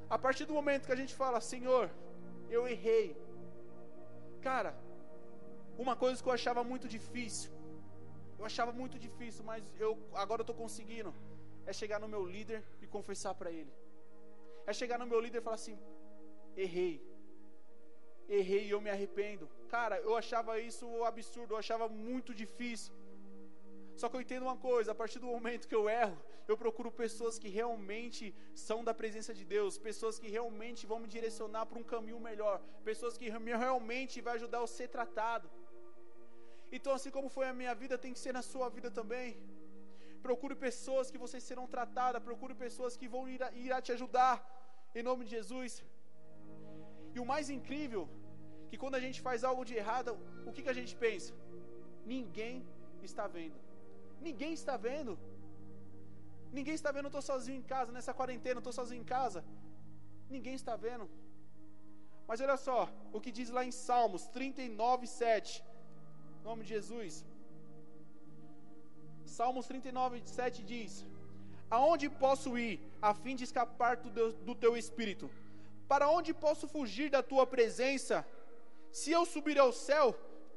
a 0.09 0.19
partir 0.19 0.45
do 0.45 0.55
momento 0.55 0.87
que 0.87 0.93
a 0.93 1.01
gente 1.03 1.15
fala, 1.15 1.41
Senhor, 1.41 1.91
eu 2.49 2.67
errei. 2.67 3.17
Cara, 4.41 4.75
uma 5.79 5.95
coisa 5.97 6.23
que 6.23 6.29
eu 6.29 6.33
achava 6.33 6.63
muito 6.65 6.89
difícil, 6.89 7.51
eu 8.39 8.45
achava 8.45 8.73
muito 8.73 8.99
difícil, 8.99 9.45
mas 9.45 9.63
eu 9.79 9.91
agora 10.15 10.41
eu 10.41 10.49
estou 10.49 10.57
conseguindo, 10.57 11.15
é 11.67 11.73
chegar 11.73 11.99
no 12.01 12.09
meu 12.09 12.25
líder 12.25 12.63
e 12.81 12.87
confessar 12.87 13.35
para 13.35 13.51
ele. 13.51 13.73
É 14.67 14.73
chegar 14.73 14.99
no 14.99 15.07
meu 15.07 15.21
líder 15.21 15.39
e 15.39 15.47
falar 15.49 15.57
assim: 15.57 15.79
errei, 16.57 16.95
errei 18.29 18.67
e 18.67 18.71
eu 18.71 18.81
me 18.81 18.91
arrependo. 18.91 19.49
Cara, 19.69 19.99
eu 19.99 20.17
achava 20.17 20.59
isso 20.59 20.87
absurdo, 21.05 21.55
eu 21.55 21.59
achava 21.59 21.89
muito 21.89 22.35
difícil. 22.35 22.93
Só 24.01 24.09
que 24.09 24.17
eu 24.17 24.21
entendo 24.25 24.45
uma 24.49 24.57
coisa: 24.57 24.93
a 24.93 24.95
partir 24.95 25.19
do 25.19 25.27
momento 25.35 25.69
que 25.71 25.79
eu 25.81 25.89
erro, 25.89 26.17
eu 26.51 26.57
procuro 26.63 26.91
pessoas 26.91 27.39
que 27.43 27.49
realmente 27.49 28.35
são 28.67 28.79
da 28.89 28.95
presença 29.01 29.33
de 29.39 29.45
Deus, 29.45 29.79
pessoas 29.79 30.19
que 30.19 30.29
realmente 30.37 30.87
vão 30.91 30.99
me 31.05 31.09
direcionar 31.17 31.65
para 31.67 31.79
um 31.83 31.89
caminho 31.95 32.21
melhor, 32.29 32.57
pessoas 32.91 33.17
que 33.17 33.29
realmente 33.29 34.21
vai 34.21 34.35
ajudar 34.37 34.63
a 34.63 34.67
ser 34.67 34.89
tratado. 34.89 35.49
Então, 36.77 36.93
assim 36.99 37.11
como 37.17 37.29
foi 37.37 37.47
a 37.49 37.55
minha 37.61 37.75
vida, 37.83 38.03
tem 38.05 38.15
que 38.15 38.23
ser 38.25 38.33
na 38.39 38.43
sua 38.51 38.69
vida 38.77 38.91
também. 38.91 39.31
Procure 40.27 40.55
pessoas 40.67 41.11
que 41.13 41.23
vocês 41.25 41.43
serão 41.49 41.67
tratadas, 41.77 42.23
procure 42.31 42.55
pessoas 42.67 42.97
que 42.97 43.09
vão 43.15 43.23
ir 43.29 43.43
a, 43.43 43.51
ir 43.53 43.73
a 43.73 43.81
te 43.87 43.93
ajudar, 43.97 44.37
em 44.95 45.03
nome 45.09 45.25
de 45.27 45.33
Jesus. 45.39 45.85
E 47.15 47.21
o 47.21 47.27
mais 47.33 47.51
incrível, 47.57 48.05
que 48.71 48.79
quando 48.83 48.95
a 48.99 49.03
gente 49.05 49.21
faz 49.27 49.45
algo 49.45 49.65
de 49.71 49.75
errado, 49.83 50.13
o 50.47 50.53
que, 50.53 50.63
que 50.63 50.73
a 50.75 50.79
gente 50.81 50.95
pensa? 50.97 51.35
Ninguém 52.15 52.65
está 53.03 53.27
vendo. 53.27 53.72
Ninguém 54.29 54.53
está 54.61 54.77
vendo. 54.89 55.13
Ninguém 56.59 56.77
está 56.79 56.91
vendo, 56.95 57.07
eu 57.09 57.15
estou 57.15 57.27
sozinho 57.33 57.59
em 57.61 57.69
casa. 57.75 57.91
Nessa 57.97 58.15
quarentena, 58.21 58.57
eu 58.59 58.65
estou 58.65 58.77
sozinho 58.81 59.03
em 59.03 59.11
casa. 59.17 59.41
Ninguém 60.35 60.55
está 60.61 60.75
vendo. 60.87 61.07
Mas 62.29 62.41
olha 62.45 62.57
só 62.67 62.81
o 63.17 63.21
que 63.23 63.33
diz 63.39 63.49
lá 63.57 63.63
em 63.69 63.75
Salmos 63.87 64.25
39, 64.37 65.07
7. 65.07 65.63
Em 66.41 66.45
nome 66.49 66.63
de 66.65 66.71
Jesus. 66.77 67.25
Salmos 69.39 69.67
39, 69.67 70.23
7 70.25 70.63
diz: 70.73 70.93
Aonde 71.71 72.07
posso 72.25 72.51
ir 72.67 72.75
a 73.01 73.13
fim 73.23 73.35
de 73.41 73.45
escapar 73.49 73.97
do, 74.49 74.55
teu 74.55 74.77
espírito? 74.83 75.31
Para 75.93 76.09
onde 76.17 76.33
posso 76.47 76.67
fugir 76.75 77.09
da 77.11 77.23
tua 77.23 77.47
presença? 77.47 78.17
Se 79.01 79.11
eu 79.11 79.25
subir 79.25 79.59
ao 79.59 79.73
céu, 79.73 80.07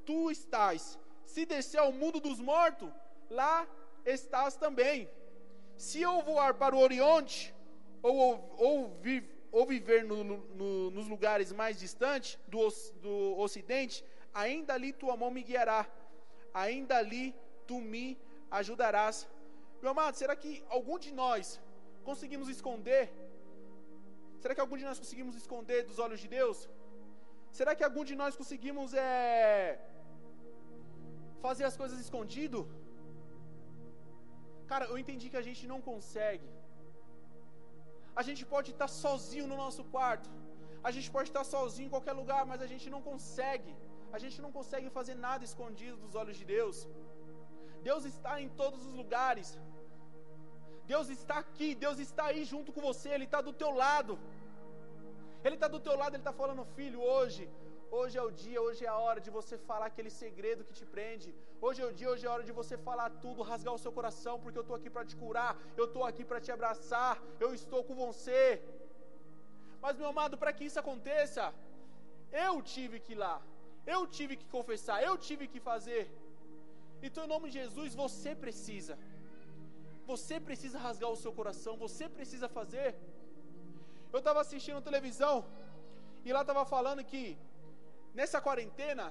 tu 0.05 0.17
estás. 0.29 0.99
Se 1.33 1.45
descer 1.45 1.79
ao 1.79 1.91
mundo 2.01 2.19
dos 2.19 2.39
mortos, 2.39 2.89
lá 3.29 3.67
estás 4.05 4.55
também. 4.55 5.09
Se 5.77 6.01
eu 6.01 6.21
voar 6.21 6.53
para 6.53 6.75
o 6.75 6.79
Oriente, 6.79 7.53
ou, 8.01 8.55
ou, 8.57 9.01
ou 9.51 9.65
viver 9.65 10.03
no, 10.03 10.23
no, 10.23 10.91
nos 10.91 11.07
lugares 11.07 11.51
mais 11.51 11.79
distantes 11.79 12.37
do, 12.47 12.67
do 13.01 13.37
Ocidente, 13.39 14.05
ainda 14.33 14.73
ali 14.73 14.91
tua 14.93 15.15
mão 15.17 15.31
me 15.31 15.43
guiará, 15.43 15.87
ainda 16.53 16.97
ali 16.97 17.35
tu 17.67 17.79
me 17.79 18.17
ajudarás. 18.51 19.27
Meu 19.81 19.91
amado, 19.91 20.15
será 20.15 20.35
que 20.35 20.63
algum 20.69 20.97
de 20.99 21.11
nós 21.11 21.59
conseguimos 22.03 22.47
esconder? 22.49 23.11
Será 24.39 24.53
que 24.53 24.61
algum 24.61 24.77
de 24.77 24.85
nós 24.85 24.99
conseguimos 24.99 25.35
esconder 25.35 25.83
dos 25.83 25.99
olhos 25.99 26.19
de 26.19 26.27
Deus? 26.27 26.69
Será 27.51 27.73
que 27.73 27.83
algum 27.83 28.03
de 28.03 28.15
nós 28.15 28.35
conseguimos 28.35 28.93
é, 28.93 29.79
fazer 31.41 31.63
as 31.63 31.77
coisas 31.81 31.99
escondido? 31.99 32.59
Cara, 34.71 34.85
eu 34.91 34.97
entendi 35.01 35.27
que 35.31 35.41
a 35.41 35.45
gente 35.47 35.63
não 35.71 35.79
consegue. 35.89 36.47
A 38.19 38.23
gente 38.27 38.43
pode 38.53 38.69
estar 38.73 38.89
sozinho 39.03 39.47
no 39.51 39.57
nosso 39.63 39.83
quarto. 39.95 40.29
A 40.87 40.91
gente 40.95 41.09
pode 41.15 41.29
estar 41.31 41.45
sozinho 41.55 41.87
em 41.87 41.93
qualquer 41.95 42.15
lugar, 42.21 42.41
mas 42.51 42.61
a 42.65 42.69
gente 42.71 42.87
não 42.93 43.01
consegue. 43.09 43.73
A 44.15 44.19
gente 44.23 44.37
não 44.43 44.51
consegue 44.57 44.89
fazer 44.97 45.15
nada 45.27 45.43
escondido 45.49 45.97
dos 46.03 46.15
olhos 46.21 46.37
de 46.41 46.45
Deus. 46.55 46.77
Deus 47.89 48.03
está 48.11 48.33
em 48.43 48.49
todos 48.61 48.81
os 48.87 48.93
lugares. 49.01 49.49
Deus 50.93 51.07
está 51.17 51.35
aqui, 51.43 51.69
Deus 51.85 51.97
está 52.07 52.23
aí 52.31 52.41
junto 52.53 52.69
com 52.75 52.81
você, 52.89 53.09
Ele 53.15 53.27
está 53.29 53.41
do 53.47 53.53
teu 53.61 53.71
lado. 53.83 54.13
Ele 55.45 55.57
está 55.57 55.67
do 55.75 55.79
teu 55.87 55.95
lado, 56.01 56.13
Ele 56.15 56.25
está 56.25 56.35
falando, 56.41 56.63
filho, 56.77 57.01
hoje, 57.13 57.43
hoje 57.99 58.15
é 58.21 58.23
o 58.29 58.31
dia, 58.43 58.59
hoje 58.67 58.81
é 58.87 58.91
a 58.93 58.97
hora 59.05 59.19
de 59.25 59.31
você 59.37 59.55
falar 59.69 59.87
aquele 59.91 60.11
segredo 60.21 60.65
que 60.67 60.73
te 60.79 60.85
prende. 60.93 61.29
Hoje 61.65 61.79
é 61.83 61.87
o 61.91 61.93
dia, 61.99 62.09
hoje 62.13 62.25
é 62.25 62.29
a 62.29 62.33
hora 62.35 62.45
de 62.49 62.55
você 62.59 62.75
falar 62.87 63.09
tudo, 63.23 63.47
rasgar 63.51 63.73
o 63.75 63.83
seu 63.83 63.91
coração, 63.97 64.35
porque 64.43 64.59
eu 64.61 64.65
estou 64.65 64.77
aqui 64.79 64.89
para 64.95 65.05
te 65.09 65.15
curar, 65.21 65.51
eu 65.79 65.85
estou 65.89 66.03
aqui 66.09 66.23
para 66.29 66.41
te 66.45 66.51
abraçar, 66.57 67.13
eu 67.45 67.49
estou 67.59 67.81
com 67.87 67.95
você. 68.05 68.41
Mas, 69.83 69.97
meu 70.01 70.09
amado, 70.13 70.37
para 70.43 70.53
que 70.57 70.65
isso 70.69 70.79
aconteça, 70.83 71.45
eu 72.47 72.53
tive 72.75 72.99
que 73.05 73.13
ir 73.15 73.21
lá, 73.25 73.35
eu 73.95 74.01
tive 74.17 74.35
que 74.41 74.47
confessar, 74.57 74.97
eu 75.09 75.15
tive 75.27 75.47
que 75.53 75.61
fazer. 75.71 76.03
Então, 77.07 77.23
em 77.25 77.33
nome 77.35 77.49
de 77.49 77.55
Jesus, 77.61 77.89
você 78.03 78.31
precisa. 78.45 78.95
Você 80.11 80.35
precisa 80.47 80.77
rasgar 80.87 81.09
o 81.15 81.21
seu 81.23 81.31
coração, 81.39 81.73
você 81.87 82.05
precisa 82.17 82.47
fazer. 82.57 82.89
Eu 84.13 84.19
estava 84.19 84.39
assistindo 84.45 84.87
televisão 84.89 85.35
e 86.27 86.31
lá 86.35 86.41
estava 86.41 86.63
falando 86.73 87.03
que 87.11 87.23
nessa 88.19 88.39
quarentena 88.47 89.05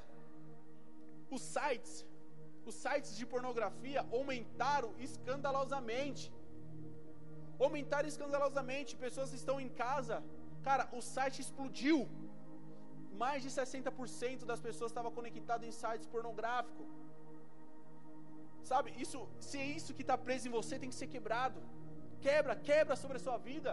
os 1.36 1.42
sites, 1.54 1.94
os 2.70 2.74
sites 2.84 3.12
de 3.18 3.26
pornografia 3.34 4.00
aumentaram 4.18 4.90
escandalosamente. 5.08 6.24
Aumentaram 7.64 8.08
escandalosamente, 8.12 9.00
pessoas 9.06 9.32
estão 9.40 9.56
em 9.64 9.70
casa. 9.84 10.16
Cara, 10.68 10.84
o 10.98 11.00
site 11.14 11.40
explodiu. 11.44 11.98
Mais 13.22 13.40
de 13.44 13.50
60% 13.60 14.44
das 14.50 14.60
pessoas 14.66 14.90
estavam 14.90 15.12
conectadas 15.18 15.66
em 15.68 15.74
sites 15.82 16.06
pornográficos. 16.14 16.88
Sabe, 18.70 18.88
isso, 19.04 19.18
se 19.48 19.56
é 19.64 19.66
isso 19.78 19.94
que 19.96 20.04
está 20.06 20.16
preso 20.26 20.48
em 20.48 20.54
você, 20.58 20.74
tem 20.78 20.88
que 20.92 21.00
ser 21.02 21.08
quebrado. 21.14 21.60
Quebra, 22.26 22.54
quebra 22.56 22.96
sobre 23.02 23.18
a 23.18 23.24
sua 23.26 23.36
vida. 23.36 23.72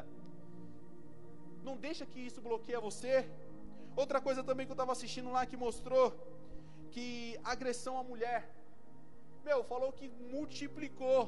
Não 1.67 1.75
deixa 1.77 2.05
que 2.11 2.19
isso 2.27 2.41
bloqueie 2.47 2.77
você. 2.89 3.15
Outra 3.95 4.21
coisa 4.21 4.43
também 4.43 4.65
que 4.65 4.71
eu 4.71 4.79
estava 4.79 4.91
assistindo 4.91 5.31
lá 5.31 5.45
que 5.45 5.57
mostrou 5.57 6.05
que 6.91 7.39
agressão 7.43 7.97
à 7.97 8.03
mulher. 8.03 8.49
Meu, 9.43 9.63
falou 9.63 9.91
que 9.91 10.07
multiplicou. 10.35 11.21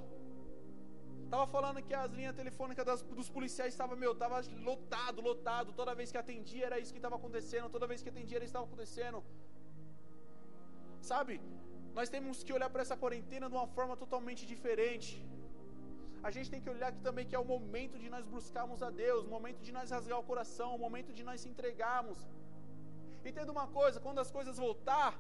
Tava 1.30 1.46
falando 1.48 1.82
que 1.82 1.94
as 1.94 2.12
linhas 2.12 2.36
telefônicas 2.36 2.86
das, 2.86 3.02
dos 3.02 3.30
policiais 3.30 3.74
estavam, 3.74 3.98
meu, 3.98 4.14
tava 4.14 4.42
lotado, 4.72 5.22
lotado. 5.22 5.74
Toda 5.74 5.96
vez 5.96 6.12
que 6.12 6.18
atendia 6.18 6.66
era 6.68 6.80
isso 6.80 6.94
que 6.94 7.00
estava 7.00 7.16
acontecendo. 7.16 7.70
Toda 7.70 7.88
vez 7.88 8.02
que 8.04 8.10
atendia 8.10 8.38
era 8.38 8.46
isso 8.46 8.54
que 8.54 8.58
estava 8.58 8.72
acontecendo. 8.72 9.24
Sabe? 11.02 11.42
Nós 11.98 12.10
temos 12.10 12.44
que 12.44 12.54
olhar 12.58 12.70
para 12.74 12.84
essa 12.86 12.98
quarentena 13.04 13.50
de 13.50 13.56
uma 13.56 13.68
forma 13.78 13.96
totalmente 14.04 14.46
diferente. 14.54 15.10
A 16.28 16.32
gente 16.36 16.50
tem 16.54 16.62
que 16.64 16.70
olhar 16.76 16.92
que 16.96 17.02
também 17.08 17.26
que 17.30 17.36
é 17.36 17.40
o 17.40 17.50
momento 17.56 17.98
de 18.04 18.10
nós 18.14 18.26
buscarmos 18.36 18.82
a 18.88 18.90
Deus, 18.90 19.26
o 19.26 19.32
momento 19.38 19.60
de 19.68 19.72
nós 19.78 19.90
rasgar 19.96 20.20
o 20.20 20.24
coração, 20.32 20.70
o 20.76 20.80
momento 20.86 21.12
de 21.18 21.24
nós 21.30 21.42
se 21.42 21.50
entregarmos. 21.50 22.20
Entenda 23.30 23.52
uma 23.52 23.68
coisa, 23.68 24.00
quando 24.06 24.20
as 24.20 24.32
coisas 24.38 24.58
voltar, 24.58 25.12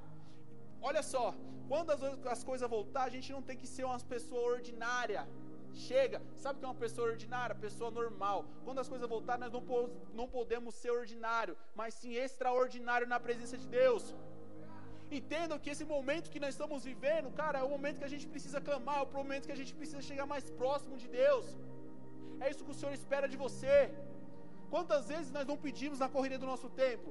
olha 0.82 1.04
só, 1.14 1.34
quando 1.68 1.92
as, 1.92 2.02
as 2.36 2.44
coisas 2.44 2.70
voltar, 2.70 3.04
a 3.04 3.14
gente 3.16 3.32
não 3.32 3.42
tem 3.42 3.58
que 3.62 3.68
ser 3.76 3.86
uma 3.86 4.00
pessoa 4.14 4.44
ordinária. 4.56 5.28
Chega, 5.74 6.22
sabe 6.36 6.58
o 6.58 6.60
que 6.60 6.66
é 6.66 6.72
uma 6.72 6.84
pessoa 6.86 7.08
ordinária? 7.14 7.56
Pessoa 7.56 7.90
normal. 7.90 8.46
Quando 8.66 8.80
as 8.84 8.90
coisas 8.92 9.08
voltar, 9.16 9.38
nós 9.44 9.52
não, 9.52 9.64
não 10.20 10.28
podemos 10.28 10.76
ser 10.76 10.92
ordinário, 10.92 11.58
mas 11.80 11.94
sim 11.96 12.14
extraordinário 12.26 13.08
na 13.08 13.20
presença 13.20 13.58
de 13.58 13.68
Deus. 13.68 14.14
Entendam 15.20 15.58
que 15.64 15.70
esse 15.74 15.86
momento 15.94 16.30
que 16.34 16.40
nós 16.44 16.54
estamos 16.56 16.84
vivendo, 16.92 17.32
cara, 17.42 17.60
é 17.60 17.64
o 17.64 17.70
momento 17.70 18.00
que 18.02 18.10
a 18.10 18.14
gente 18.14 18.28
precisa 18.28 18.60
clamar, 18.62 19.00
é 19.00 19.04
o 19.04 19.12
momento 19.22 19.48
que 19.50 19.56
a 19.58 19.62
gente 19.62 19.74
precisa 19.80 20.02
chegar 20.02 20.26
mais 20.26 20.46
próximo 20.62 20.96
de 21.04 21.08
Deus. 21.08 21.46
É 22.40 22.50
isso 22.52 22.66
que 22.66 22.72
o 22.72 22.80
Senhor 22.80 22.94
espera 22.94 23.28
de 23.34 23.38
você. 23.38 23.76
Quantas 24.70 25.08
vezes 25.08 25.32
nós 25.32 25.46
não 25.52 25.58
pedimos 25.66 26.00
na 26.04 26.10
corrida 26.10 26.38
do 26.38 26.46
nosso 26.46 26.70
tempo? 26.70 27.10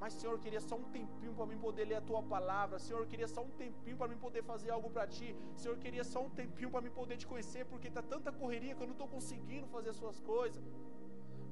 Mas, 0.00 0.12
Senhor, 0.12 0.32
eu 0.34 0.38
queria 0.44 0.60
só 0.60 0.76
um 0.76 0.86
tempinho 0.96 1.32
para 1.36 1.46
mim 1.50 1.58
poder 1.66 1.84
ler 1.90 1.98
a 2.00 2.04
tua 2.08 2.22
palavra. 2.34 2.78
Senhor, 2.78 3.00
eu 3.00 3.08
queria 3.12 3.28
só 3.34 3.42
um 3.48 3.52
tempinho 3.62 3.96
para 4.00 4.08
mim 4.12 4.18
poder 4.26 4.42
fazer 4.50 4.70
algo 4.76 4.88
para 4.90 5.06
ti. 5.16 5.28
Senhor, 5.60 5.74
eu 5.74 5.80
queria 5.84 6.04
só 6.04 6.20
um 6.26 6.30
tempinho 6.40 6.70
para 6.70 6.82
mim 6.86 6.92
poder 7.00 7.16
te 7.22 7.26
conhecer, 7.32 7.64
porque 7.70 7.88
está 7.88 8.02
tanta 8.02 8.30
correria 8.40 8.74
que 8.74 8.82
eu 8.82 8.90
não 8.92 8.96
estou 8.98 9.08
conseguindo 9.16 9.66
fazer 9.68 9.90
as 9.94 9.96
suas 9.96 10.20
coisas. 10.20 10.62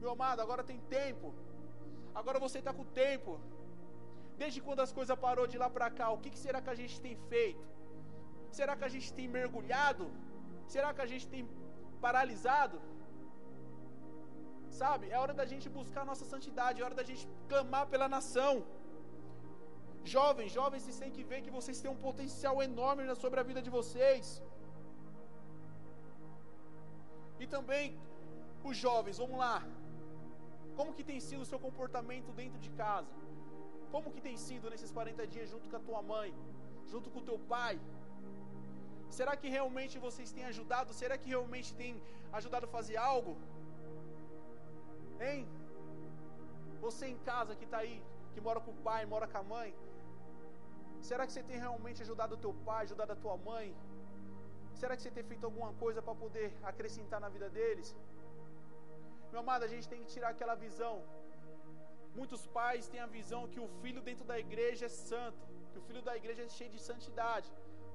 Meu 0.00 0.10
amado, 0.16 0.40
agora 0.46 0.62
tem 0.62 0.78
tempo. 1.00 1.34
Agora 2.14 2.38
você 2.46 2.58
está 2.58 2.72
com 2.78 2.84
tempo. 2.84 3.40
Desde 4.42 4.60
quando 4.66 4.80
as 4.86 4.92
coisas 4.98 5.16
parou 5.26 5.46
de 5.52 5.56
lá 5.62 5.68
para 5.76 5.88
cá, 5.98 6.10
o 6.10 6.18
que, 6.22 6.30
que 6.34 6.38
será 6.46 6.60
que 6.60 6.70
a 6.74 6.78
gente 6.80 7.00
tem 7.00 7.16
feito? 7.32 7.64
Será 8.58 8.72
que 8.76 8.84
a 8.88 8.92
gente 8.94 9.12
tem 9.18 9.26
mergulhado? 9.38 10.06
Será 10.74 10.92
que 10.94 11.02
a 11.06 11.08
gente 11.12 11.26
tem 11.34 11.48
paralisado? 12.00 12.76
Sabe? 14.80 15.04
É 15.14 15.18
hora 15.22 15.34
da 15.40 15.46
gente 15.50 15.66
buscar 15.78 16.02
a 16.04 16.10
nossa 16.10 16.24
santidade, 16.32 16.80
é 16.80 16.84
hora 16.86 16.98
da 17.00 17.06
gente 17.10 17.24
clamar 17.50 17.84
pela 17.92 18.08
nação. 18.16 18.52
Jovens, 20.14 20.50
jovens, 20.58 20.82
vocês 20.82 20.98
têm 21.02 21.12
que 21.16 21.24
ver 21.30 21.38
que 21.44 21.54
vocês 21.58 21.78
têm 21.82 21.90
um 21.94 22.02
potencial 22.08 22.56
enorme 22.70 23.02
sobre 23.22 23.38
a 23.42 23.46
vida 23.50 23.62
de 23.66 23.70
vocês. 23.78 24.26
E 27.42 27.46
também, 27.54 27.86
os 28.68 28.76
jovens, 28.86 29.18
vamos 29.22 29.38
lá. 29.44 29.56
Como 30.78 30.94
que 30.96 31.04
tem 31.10 31.20
sido 31.28 31.42
o 31.44 31.50
seu 31.52 31.60
comportamento 31.66 32.30
dentro 32.40 32.58
de 32.66 32.70
casa? 32.82 33.14
Como 33.94 34.12
que 34.14 34.22
tem 34.28 34.36
sido 34.46 34.70
nesses 34.72 34.92
40 34.98 35.26
dias 35.34 35.50
junto 35.54 35.68
com 35.70 35.78
a 35.80 35.86
tua 35.88 36.02
mãe, 36.12 36.30
junto 36.92 37.10
com 37.12 37.20
o 37.20 37.28
teu 37.30 37.38
pai? 37.54 37.74
Será 39.18 39.34
que 39.40 39.48
realmente 39.56 39.96
vocês 40.06 40.30
têm 40.36 40.46
ajudado? 40.52 40.92
Será 41.02 41.16
que 41.20 41.28
realmente 41.34 41.72
tem 41.80 41.92
ajudado 42.38 42.66
a 42.66 42.74
fazer 42.76 42.96
algo? 43.12 43.34
Hein? 45.24 45.40
Você 46.84 47.06
em 47.14 47.18
casa 47.30 47.56
que 47.58 47.66
está 47.68 47.78
aí, 47.84 47.96
que 48.32 48.40
mora 48.46 48.60
com 48.66 48.72
o 48.76 48.82
pai, 48.88 49.00
mora 49.14 49.26
com 49.32 49.38
a 49.42 49.46
mãe, 49.54 49.70
será 51.08 51.26
que 51.26 51.32
você 51.34 51.42
tem 51.50 51.58
realmente 51.66 52.02
ajudado 52.06 52.34
o 52.36 52.42
teu 52.44 52.54
pai, 52.68 52.82
ajudado 52.84 53.12
a 53.16 53.20
tua 53.24 53.36
mãe? 53.50 53.68
Será 54.80 54.92
que 54.96 55.02
você 55.02 55.12
tem 55.16 55.24
feito 55.32 55.44
alguma 55.50 55.72
coisa 55.84 56.00
para 56.06 56.14
poder 56.24 56.48
acrescentar 56.70 57.20
na 57.24 57.30
vida 57.36 57.48
deles? 57.58 57.88
Meu 59.30 59.40
amado, 59.44 59.62
a 59.68 59.72
gente 59.74 59.88
tem 59.92 60.00
que 60.02 60.10
tirar 60.14 60.30
aquela 60.34 60.56
visão 60.66 60.94
Muitos 62.18 62.42
pais 62.46 62.88
têm 62.90 63.00
a 63.00 63.06
visão 63.06 63.48
que 63.52 63.60
o 63.64 63.68
filho 63.82 64.00
dentro 64.08 64.24
da 64.30 64.36
igreja 64.38 64.86
é 64.86 64.88
santo, 64.88 65.44
que 65.70 65.78
o 65.80 65.82
filho 65.82 66.02
da 66.08 66.14
igreja 66.20 66.42
é 66.44 66.48
cheio 66.48 66.70
de 66.70 66.80
santidade, 66.88 67.48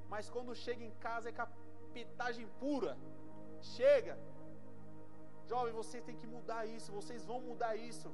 mas 0.10 0.30
quando 0.30 0.54
chega 0.66 0.84
em 0.84 0.94
casa 1.06 1.30
é 1.30 1.32
capetagem 1.32 2.48
pura. 2.60 2.98
Chega. 3.62 4.16
Jovem, 5.52 5.74
vocês 5.82 6.04
têm 6.08 6.20
que 6.22 6.30
mudar 6.36 6.62
isso, 6.78 6.96
vocês 7.00 7.22
vão 7.30 7.40
mudar 7.50 7.74
isso. 7.90 8.10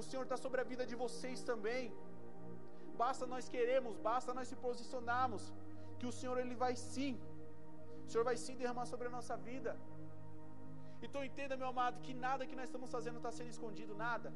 O 0.00 0.02
Senhor 0.08 0.24
está 0.26 0.36
sobre 0.44 0.60
a 0.62 0.66
vida 0.72 0.84
de 0.90 0.96
vocês 1.04 1.38
também. 1.50 1.84
Basta 3.02 3.24
nós 3.32 3.46
queremos, 3.54 3.94
basta 4.10 4.32
nós 4.38 4.48
se 4.50 4.56
posicionarmos, 4.66 5.42
que 5.98 6.06
o 6.10 6.14
Senhor 6.18 6.36
ele 6.42 6.56
vai 6.64 6.74
sim 6.76 7.12
O 8.04 8.10
Senhor 8.10 8.24
vai 8.28 8.36
sim 8.44 8.54
derramar 8.60 8.86
sobre 8.92 9.06
a 9.08 9.12
nossa 9.16 9.34
vida. 9.48 9.72
Então 11.06 11.20
entenda, 11.28 11.56
meu 11.60 11.68
amado, 11.74 11.96
que 12.06 12.14
nada 12.26 12.46
que 12.50 12.56
nós 12.60 12.68
estamos 12.70 12.90
fazendo 12.96 13.18
está 13.18 13.32
sendo 13.38 13.50
escondido, 13.56 13.94
nada. 14.06 14.30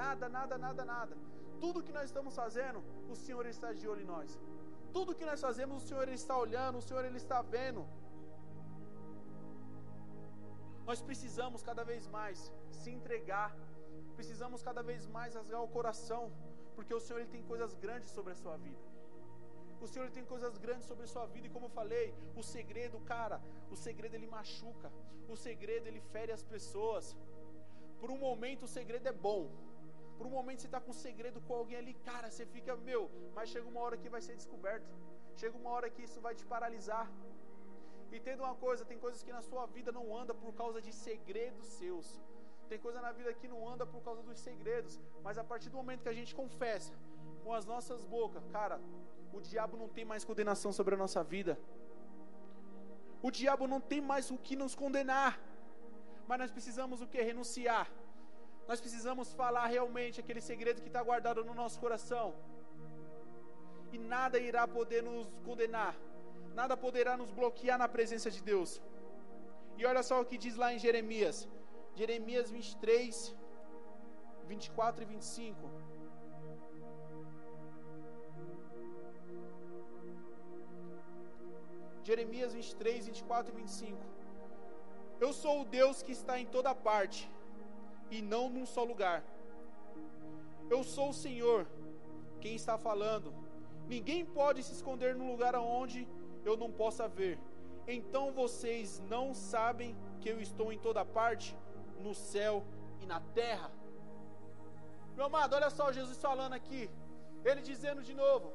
Nada, 0.00 0.26
nada, 0.36 0.56
nada, 0.66 0.84
nada. 0.94 1.14
Tudo 1.62 1.82
que 1.86 1.94
nós 1.96 2.06
estamos 2.10 2.34
fazendo, 2.42 2.80
o 3.12 3.16
Senhor 3.22 3.46
está 3.54 3.70
de 3.78 3.86
olho 3.92 4.02
em 4.06 4.10
nós. 4.14 4.38
Tudo 4.96 5.16
que 5.18 5.28
nós 5.30 5.40
fazemos, 5.46 5.82
o 5.82 5.86
Senhor 5.88 6.04
ele 6.08 6.18
está 6.22 6.36
olhando, 6.44 6.78
o 6.78 6.84
Senhor 6.88 7.04
ele 7.08 7.20
está 7.24 7.40
vendo. 7.56 7.82
Nós 10.88 11.00
precisamos 11.08 11.62
cada 11.68 11.82
vez 11.88 12.04
mais 12.18 12.38
se 12.80 12.90
entregar. 12.98 13.50
Precisamos 14.18 14.60
cada 14.68 14.82
vez 14.90 15.00
mais 15.16 15.34
rasgar 15.38 15.62
o 15.62 15.72
coração, 15.76 16.22
porque 16.76 16.94
o 16.98 17.00
Senhor 17.04 17.18
ele 17.20 17.34
tem 17.34 17.42
coisas 17.50 17.72
grandes 17.84 18.10
sobre 18.16 18.32
a 18.32 18.38
sua 18.42 18.56
vida. 18.56 18.84
O 19.82 19.86
Senhor 19.86 20.04
ele 20.06 20.16
tem 20.18 20.24
coisas 20.24 20.54
grandes 20.64 20.86
sobre 20.90 21.04
a 21.04 21.10
sua 21.14 21.26
vida 21.34 21.46
e 21.46 21.50
como 21.50 21.66
eu 21.66 21.74
falei, 21.80 22.06
o 22.34 22.42
segredo, 22.42 22.98
cara, 23.12 23.38
o 23.70 23.76
segredo 23.76 24.14
ele 24.18 24.26
machuca. 24.26 24.90
O 25.28 25.36
segredo 25.36 25.86
ele 25.90 26.00
fere 26.14 26.32
as 26.32 26.42
pessoas. 26.54 27.14
Por 28.00 28.10
um 28.14 28.18
momento 28.26 28.62
o 28.64 28.74
segredo 28.78 29.06
é 29.12 29.12
bom. 29.28 29.42
Por 30.16 30.26
um 30.26 30.34
momento 30.38 30.62
você 30.62 30.68
está 30.68 30.80
com 30.80 30.92
um 30.96 31.00
segredo 31.08 31.38
com 31.42 31.54
alguém 31.54 31.78
ali, 31.82 31.94
cara, 32.10 32.30
você 32.30 32.46
fica, 32.46 32.74
meu, 32.90 33.02
mas 33.34 33.50
chega 33.50 33.68
uma 33.68 33.82
hora 33.84 33.98
que 33.98 34.08
vai 34.08 34.22
ser 34.22 34.34
descoberto. 34.42 34.90
Chega 35.36 35.56
uma 35.62 35.70
hora 35.70 35.90
que 35.90 36.02
isso 36.08 36.18
vai 36.26 36.34
te 36.34 36.46
paralisar. 36.46 37.06
Entenda 38.12 38.42
uma 38.42 38.54
coisa, 38.54 38.84
tem 38.84 38.98
coisas 38.98 39.22
que 39.22 39.32
na 39.32 39.42
sua 39.42 39.66
vida 39.66 39.92
não 39.92 40.16
anda 40.16 40.34
por 40.34 40.52
causa 40.54 40.80
de 40.80 40.92
segredos 40.92 41.66
seus. 41.66 42.20
Tem 42.68 42.78
coisa 42.78 43.00
na 43.00 43.12
vida 43.12 43.32
que 43.32 43.48
não 43.48 43.66
anda 43.68 43.86
por 43.86 44.02
causa 44.02 44.22
dos 44.22 44.38
segredos, 44.38 45.00
mas 45.22 45.38
a 45.38 45.44
partir 45.44 45.70
do 45.70 45.76
momento 45.76 46.02
que 46.02 46.08
a 46.08 46.18
gente 46.20 46.34
confessa 46.34 46.92
com 47.44 47.52
as 47.54 47.64
nossas 47.64 48.04
bocas, 48.04 48.46
cara, 48.48 48.80
o 49.32 49.40
diabo 49.40 49.76
não 49.76 49.88
tem 49.88 50.04
mais 50.04 50.24
condenação 50.24 50.72
sobre 50.72 50.94
a 50.94 50.98
nossa 50.98 51.22
vida. 51.22 51.58
O 53.22 53.30
diabo 53.30 53.66
não 53.66 53.80
tem 53.80 54.00
mais 54.00 54.30
o 54.30 54.38
que 54.38 54.54
nos 54.56 54.74
condenar. 54.74 55.40
Mas 56.26 56.38
nós 56.38 56.50
precisamos 56.50 57.00
o 57.00 57.06
que? 57.06 57.20
Renunciar. 57.20 57.90
Nós 58.66 58.80
precisamos 58.80 59.32
falar 59.32 59.66
realmente 59.66 60.20
aquele 60.20 60.42
segredo 60.42 60.82
que 60.82 60.88
está 60.88 61.02
guardado 61.02 61.44
no 61.44 61.54
nosso 61.54 61.80
coração. 61.80 62.34
E 63.92 63.98
nada 63.98 64.38
irá 64.38 64.68
poder 64.68 65.02
nos 65.02 65.26
condenar. 65.44 65.96
Nada 66.60 66.76
poderá 66.84 67.12
nos 67.20 67.30
bloquear 67.38 67.78
na 67.82 67.88
presença 67.96 68.28
de 68.36 68.40
Deus. 68.50 68.70
E 69.78 69.86
olha 69.90 70.02
só 70.08 70.16
o 70.20 70.24
que 70.28 70.36
diz 70.44 70.54
lá 70.62 70.68
em 70.74 70.78
Jeremias. 70.84 71.36
Jeremias 72.00 72.50
23, 72.50 73.36
24 74.52 75.04
e 75.04 75.06
25. 75.06 75.70
Jeremias 82.08 82.52
23, 82.54 83.06
24 83.06 83.52
e 83.52 83.56
25. 83.62 83.96
Eu 85.20 85.32
sou 85.32 85.56
o 85.60 85.68
Deus 85.78 86.02
que 86.02 86.12
está 86.18 86.40
em 86.42 86.46
toda 86.56 86.74
parte 86.74 87.30
e 88.10 88.20
não 88.20 88.44
num 88.54 88.66
só 88.74 88.82
lugar. 88.92 89.18
Eu 90.74 90.82
sou 90.82 91.10
o 91.10 91.18
Senhor, 91.24 91.60
quem 92.40 92.56
está 92.56 92.76
falando. 92.76 93.32
Ninguém 93.96 94.22
pode 94.24 94.62
se 94.62 94.72
esconder 94.78 95.14
num 95.14 95.30
lugar 95.34 95.54
onde 95.56 96.00
eu 96.44 96.56
não 96.56 96.70
possa 96.70 97.06
ver. 97.08 97.38
Então 97.86 98.32
vocês 98.32 99.00
não 99.08 99.34
sabem 99.34 99.96
que 100.20 100.28
eu 100.28 100.40
estou 100.40 100.72
em 100.72 100.78
toda 100.78 101.04
parte, 101.04 101.56
no 101.98 102.14
céu 102.14 102.64
e 103.00 103.06
na 103.06 103.20
terra. 103.20 103.70
Meu 105.16 105.26
amado, 105.26 105.54
olha 105.54 105.70
só 105.70 105.92
Jesus 105.92 106.18
falando 106.18 106.52
aqui. 106.52 106.90
Ele 107.44 107.60
dizendo 107.60 108.02
de 108.02 108.14
novo 108.14 108.52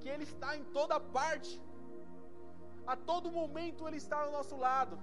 que 0.00 0.08
ele 0.08 0.24
está 0.24 0.56
em 0.56 0.64
toda 0.64 0.98
parte. 0.98 1.60
A 2.92 2.96
todo 2.96 3.30
momento 3.30 3.86
Ele 3.86 3.98
está 4.04 4.18
ao 4.22 4.32
nosso 4.32 4.56
lado. 4.56 4.98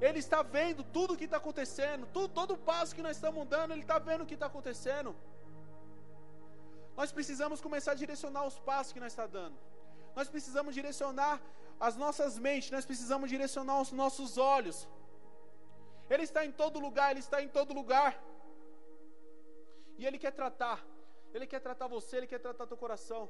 Ele 0.00 0.20
está 0.24 0.42
vendo 0.42 0.82
tudo 0.96 1.14
o 1.14 1.16
que 1.16 1.24
está 1.24 1.38
acontecendo, 1.38 2.06
tudo, 2.16 2.28
todo 2.28 2.56
passo 2.56 2.94
que 2.94 3.02
nós 3.06 3.16
estamos 3.16 3.46
dando, 3.46 3.72
Ele 3.72 3.82
está 3.86 3.98
vendo 3.98 4.22
o 4.22 4.26
que 4.26 4.34
está 4.34 4.46
acontecendo. 4.46 5.14
Nós 6.96 7.10
precisamos 7.12 7.60
começar 7.60 7.92
a 7.92 8.00
direcionar 8.02 8.44
os 8.46 8.58
passos 8.58 8.92
que 8.92 9.00
nós 9.00 9.12
estamos 9.12 9.32
dando. 9.32 9.56
Nós 10.18 10.28
precisamos 10.34 10.72
direcionar 10.78 11.34
as 11.86 11.94
nossas 12.02 12.32
mentes, 12.46 12.70
nós 12.76 12.86
precisamos 12.90 13.28
direcionar 13.34 13.76
os 13.84 13.90
nossos 14.00 14.30
olhos. 14.54 14.78
Ele 16.12 16.24
está 16.28 16.40
em 16.48 16.52
todo 16.60 16.80
lugar, 16.86 17.08
Ele 17.12 17.24
está 17.26 17.38
em 17.44 17.50
todo 17.56 17.76
lugar. 17.80 18.10
E 19.98 20.04
Ele 20.08 20.18
quer 20.24 20.32
tratar, 20.40 20.78
Ele 21.34 21.46
quer 21.52 21.60
tratar 21.66 21.86
você, 21.96 22.16
Ele 22.18 22.30
quer 22.32 22.40
tratar 22.46 22.66
teu 22.66 22.80
coração. 22.84 23.22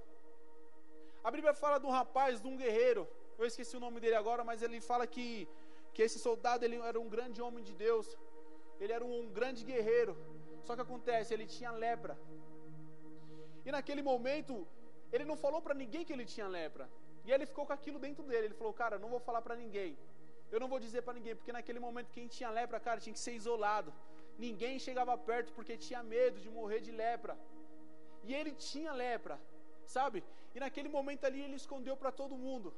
A 1.26 1.30
Bíblia 1.34 1.52
fala 1.62 1.78
de 1.82 1.86
um 1.90 1.94
rapaz, 2.00 2.40
de 2.40 2.48
um 2.52 2.56
guerreiro, 2.62 3.02
eu 3.40 3.46
esqueci 3.50 3.74
o 3.76 3.84
nome 3.86 3.98
dele 4.02 4.16
agora, 4.22 4.42
mas 4.48 4.62
ele 4.66 4.80
fala 4.80 5.04
que, 5.14 5.26
que 5.94 6.02
esse 6.06 6.18
soldado 6.26 6.64
ele 6.64 6.76
era 6.90 6.98
um 7.04 7.08
grande 7.16 7.40
homem 7.46 7.62
de 7.68 7.74
Deus, 7.84 8.06
ele 8.80 8.92
era 8.96 9.04
um, 9.04 9.14
um 9.20 9.28
grande 9.38 9.62
guerreiro. 9.70 10.14
Só 10.66 10.74
que 10.74 10.84
acontece, 10.86 11.34
ele 11.34 11.46
tinha 11.46 11.70
lepra. 11.70 12.14
E 13.66 13.70
naquele 13.76 14.02
momento, 14.10 14.54
ele 15.12 15.24
não 15.24 15.36
falou 15.36 15.60
para 15.60 15.74
ninguém 15.74 16.04
que 16.04 16.12
ele 16.12 16.26
tinha 16.34 16.48
lepra. 16.48 16.88
E 17.24 17.32
ele 17.32 17.46
ficou 17.46 17.64
com 17.66 17.72
aquilo 17.72 17.98
dentro 17.98 18.24
dele. 18.30 18.46
Ele 18.46 18.54
falou: 18.54 18.72
Cara, 18.72 18.98
não 18.98 19.10
vou 19.14 19.20
falar 19.20 19.42
para 19.42 19.56
ninguém. 19.56 19.96
Eu 20.50 20.60
não 20.62 20.68
vou 20.72 20.80
dizer 20.84 21.02
para 21.02 21.14
ninguém, 21.18 21.34
porque 21.36 21.52
naquele 21.52 21.80
momento 21.86 22.10
quem 22.16 22.26
tinha 22.26 22.50
lepra, 22.58 22.80
cara, 22.80 23.00
tinha 23.00 23.12
que 23.12 23.24
ser 23.26 23.34
isolado. 23.40 23.92
Ninguém 24.38 24.78
chegava 24.78 25.16
perto 25.30 25.52
porque 25.52 25.76
tinha 25.76 26.02
medo 26.02 26.40
de 26.44 26.48
morrer 26.48 26.80
de 26.80 26.92
lepra. 27.02 27.36
E 28.24 28.34
ele 28.34 28.52
tinha 28.52 28.92
lepra, 28.92 29.38
sabe? 29.86 30.24
E 30.54 30.60
naquele 30.60 30.88
momento 30.88 31.24
ali 31.24 31.40
ele 31.42 31.56
escondeu 31.56 31.96
para 31.96 32.10
todo 32.10 32.42
mundo. 32.46 32.72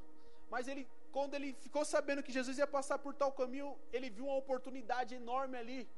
Mas 0.51 0.67
ele, 0.67 0.83
quando 1.13 1.35
ele 1.35 1.53
ficou 1.65 1.85
sabendo 1.85 2.23
que 2.23 2.33
Jesus 2.33 2.59
ia 2.59 2.67
passar 2.67 2.99
por 2.99 3.15
tal 3.15 3.31
caminho, 3.41 3.77
ele 3.93 4.11
viu 4.11 4.27
uma 4.27 4.37
oportunidade 4.37 5.15
enorme 5.15 5.57
ali. 5.57 5.89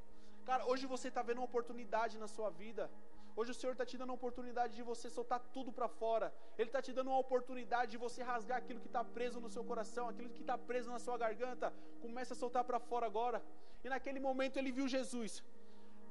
Cara, 0.45 0.67
hoje 0.67 0.87
você 0.87 1.09
está 1.09 1.23
vendo 1.23 1.39
uma 1.39 1.51
oportunidade 1.53 2.19
na 2.19 2.29
sua 2.29 2.51
vida. 2.51 2.91
Hoje 3.39 3.51
o 3.53 3.59
Senhor 3.59 3.73
está 3.73 3.87
te 3.91 3.97
dando 4.01 4.13
a 4.15 4.19
oportunidade 4.21 4.73
de 4.79 4.83
você 4.91 5.07
soltar 5.19 5.41
tudo 5.55 5.71
para 5.77 5.89
fora. 6.01 6.27
Ele 6.59 6.69
está 6.71 6.81
te 6.87 6.93
dando 6.97 7.11
uma 7.13 7.23
oportunidade 7.27 7.91
de 7.93 8.01
você 8.05 8.21
rasgar 8.31 8.59
aquilo 8.59 8.83
que 8.85 8.91
está 8.93 9.03
preso 9.17 9.41
no 9.45 9.51
seu 9.55 9.65
coração, 9.71 10.05
aquilo 10.09 10.31
que 10.37 10.43
está 10.47 10.57
preso 10.71 10.91
na 10.95 11.01
sua 11.07 11.17
garganta. 11.25 11.73
Começa 12.05 12.35
a 12.35 12.41
soltar 12.43 12.65
para 12.71 12.81
fora 12.91 13.07
agora. 13.13 13.41
E 13.85 13.89
naquele 13.95 14.21
momento 14.29 14.59
ele 14.59 14.73
viu 14.79 14.87
Jesus. 14.97 15.43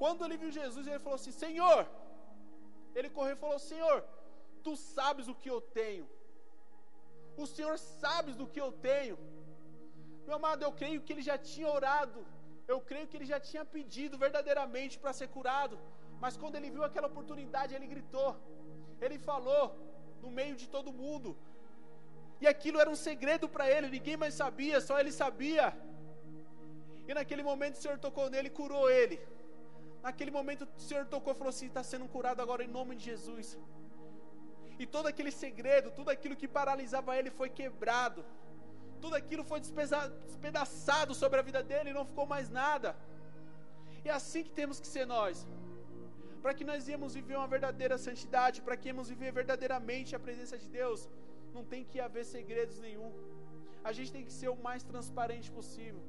Quando 0.02 0.26
ele 0.26 0.38
viu 0.44 0.52
Jesus, 0.62 0.86
ele 0.88 1.04
falou 1.06 1.20
assim: 1.20 1.36
Senhor. 1.44 1.82
Ele 2.98 3.10
correu 3.18 3.36
e 3.36 3.44
falou: 3.44 3.60
Senhor, 3.72 3.98
tu 4.66 4.74
sabes 4.76 5.28
o 5.28 5.36
que 5.42 5.50
eu 5.56 5.62
tenho. 5.80 6.08
O 7.44 7.46
Senhor 7.56 7.78
sabe 8.04 8.32
do 8.40 8.48
que 8.54 8.62
eu 8.66 8.72
tenho. 8.90 9.18
Meu 10.26 10.36
amado, 10.40 10.64
eu 10.64 10.74
creio 10.82 11.02
que 11.04 11.14
ele 11.14 11.26
já 11.30 11.38
tinha 11.52 11.70
orado. 11.80 12.20
Eu 12.68 12.80
creio 12.90 13.08
que 13.10 13.18
ele 13.18 13.30
já 13.34 13.40
tinha 13.50 13.64
pedido 13.76 14.18
verdadeiramente 14.26 14.98
para 15.02 15.14
ser 15.20 15.28
curado. 15.36 15.78
Mas 16.24 16.36
quando 16.42 16.56
ele 16.58 16.70
viu 16.76 16.84
aquela 16.88 17.08
oportunidade, 17.12 17.76
ele 17.78 17.88
gritou. 17.94 18.30
Ele 19.06 19.18
falou 19.30 19.64
no 20.24 20.30
meio 20.40 20.56
de 20.62 20.68
todo 20.76 20.98
mundo. 21.04 21.30
E 22.44 22.48
aquilo 22.54 22.80
era 22.84 22.90
um 22.96 23.00
segredo 23.08 23.48
para 23.56 23.66
ele, 23.74 23.96
ninguém 23.96 24.18
mais 24.24 24.36
sabia, 24.42 24.78
só 24.88 24.96
ele 25.02 25.12
sabia. 25.24 25.66
E 27.08 27.14
naquele 27.18 27.44
momento 27.50 27.76
o 27.76 27.82
Senhor 27.84 27.98
tocou 28.06 28.26
nele 28.34 28.50
e 28.52 28.58
curou 28.60 28.86
ele. 29.00 29.18
Naquele 30.06 30.32
momento 30.38 30.64
o 30.66 30.82
Senhor 30.90 31.06
tocou 31.16 31.32
e 31.34 31.38
falou 31.40 31.54
assim: 31.56 31.68
está 31.72 31.84
sendo 31.92 32.08
curado 32.16 32.42
agora 32.46 32.64
em 32.68 32.72
nome 32.80 32.96
de 33.00 33.06
Jesus. 33.12 33.48
E 34.82 34.86
todo 34.96 35.08
aquele 35.12 35.32
segredo, 35.44 35.92
tudo 36.00 36.10
aquilo 36.16 36.36
que 36.42 36.48
paralisava 36.60 37.18
ele 37.20 37.32
foi 37.40 37.50
quebrado. 37.60 38.22
Tudo 39.04 39.16
aquilo 39.22 39.44
foi 39.52 39.60
despedaçado 39.60 41.14
sobre 41.22 41.40
a 41.40 41.48
vida 41.50 41.62
dele 41.72 41.90
e 41.92 41.98
não 42.00 42.06
ficou 42.12 42.26
mais 42.34 42.50
nada. 42.62 42.90
E 44.04 44.10
é 44.10 44.14
assim 44.20 44.44
que 44.46 44.54
temos 44.62 44.80
que 44.80 44.88
ser 44.96 45.06
nós. 45.16 45.48
Para 46.44 46.54
que 46.58 46.68
nós 46.70 46.88
íamos 46.92 47.16
viver 47.20 47.38
uma 47.42 47.52
verdadeira 47.56 47.98
santidade, 48.08 48.64
para 48.68 48.78
que 48.80 48.90
íamos 48.92 49.10
viver 49.14 49.32
verdadeiramente 49.40 50.16
a 50.18 50.24
presença 50.28 50.58
de 50.64 50.68
Deus, 50.80 51.02
não 51.56 51.64
tem 51.74 51.84
que 51.90 52.00
haver 52.08 52.26
segredos 52.36 52.80
nenhum. 52.88 53.12
A 53.90 53.92
gente 53.98 54.12
tem 54.16 54.26
que 54.28 54.34
ser 54.40 54.50
o 54.56 54.62
mais 54.68 54.84
transparente 54.92 55.50
possível. 55.60 56.02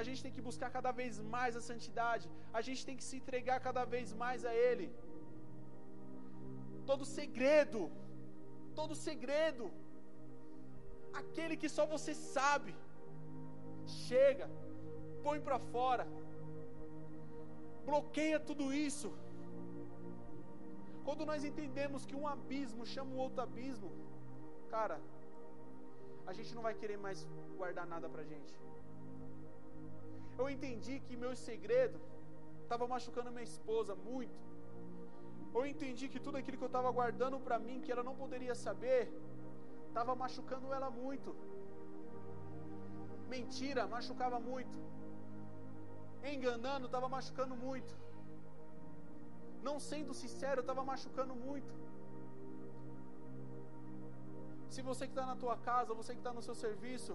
A 0.00 0.02
gente 0.06 0.22
tem 0.24 0.34
que 0.36 0.46
buscar 0.50 0.70
cada 0.76 0.92
vez 1.00 1.18
mais 1.34 1.56
a 1.60 1.62
santidade. 1.70 2.26
A 2.58 2.62
gente 2.66 2.84
tem 2.88 2.96
que 3.00 3.06
se 3.08 3.16
entregar 3.20 3.58
cada 3.68 3.84
vez 3.94 4.12
mais 4.22 4.44
a 4.50 4.54
Ele. 4.68 4.88
Todo 6.90 7.04
segredo 7.18 7.82
todo 8.78 8.94
segredo, 9.08 9.64
aquele 11.20 11.56
que 11.60 11.68
só 11.76 11.84
você 11.94 12.12
sabe, 12.14 12.74
chega, 14.06 14.48
põe 15.24 15.40
para 15.46 15.58
fora, 15.74 16.06
bloqueia 17.88 18.38
tudo 18.40 18.72
isso. 18.88 19.10
Quando 21.06 21.26
nós 21.30 21.44
entendemos 21.50 22.06
que 22.08 22.16
um 22.20 22.26
abismo 22.34 22.84
chama 22.94 23.10
um 23.14 23.20
outro 23.26 23.40
abismo, 23.46 23.90
cara, 24.74 24.98
a 26.26 26.32
gente 26.32 26.54
não 26.54 26.62
vai 26.68 26.74
querer 26.74 26.98
mais 27.06 27.26
guardar 27.56 27.86
nada 27.94 28.08
pra 28.08 28.24
gente. 28.32 28.54
Eu 30.38 30.48
entendi 30.54 30.94
que 31.00 31.16
meu 31.24 31.34
segredo 31.48 32.00
estava 32.62 32.86
machucando 32.94 33.30
minha 33.30 33.50
esposa 33.52 33.94
muito 33.94 34.38
eu 35.54 35.64
entendi 35.66 36.08
que 36.12 36.20
tudo 36.26 36.38
aquilo 36.38 36.56
que 36.56 36.64
eu 36.64 36.72
estava 36.74 36.90
guardando 36.90 37.38
para 37.38 37.58
mim, 37.58 37.80
que 37.80 37.92
ela 37.92 38.02
não 38.02 38.14
poderia 38.22 38.54
saber, 38.54 39.00
estava 39.88 40.14
machucando 40.14 40.72
ela 40.72 40.90
muito. 40.90 41.30
mentira 43.28 43.86
machucava 43.86 44.38
muito. 44.40 44.78
Enganando 46.32 46.86
estava 46.86 47.08
machucando 47.08 47.54
muito. 47.66 47.94
Não 49.68 49.76
sendo 49.90 50.12
sincero 50.22 50.60
estava 50.62 50.82
machucando 50.92 51.34
muito. 51.34 51.74
Se 54.74 54.82
você 54.88 55.06
que 55.08 55.12
está 55.12 55.26
na 55.32 55.36
tua 55.42 55.56
casa, 55.68 55.98
você 56.00 56.12
que 56.14 56.22
está 56.24 56.32
no 56.38 56.42
seu 56.48 56.54
serviço, 56.64 57.14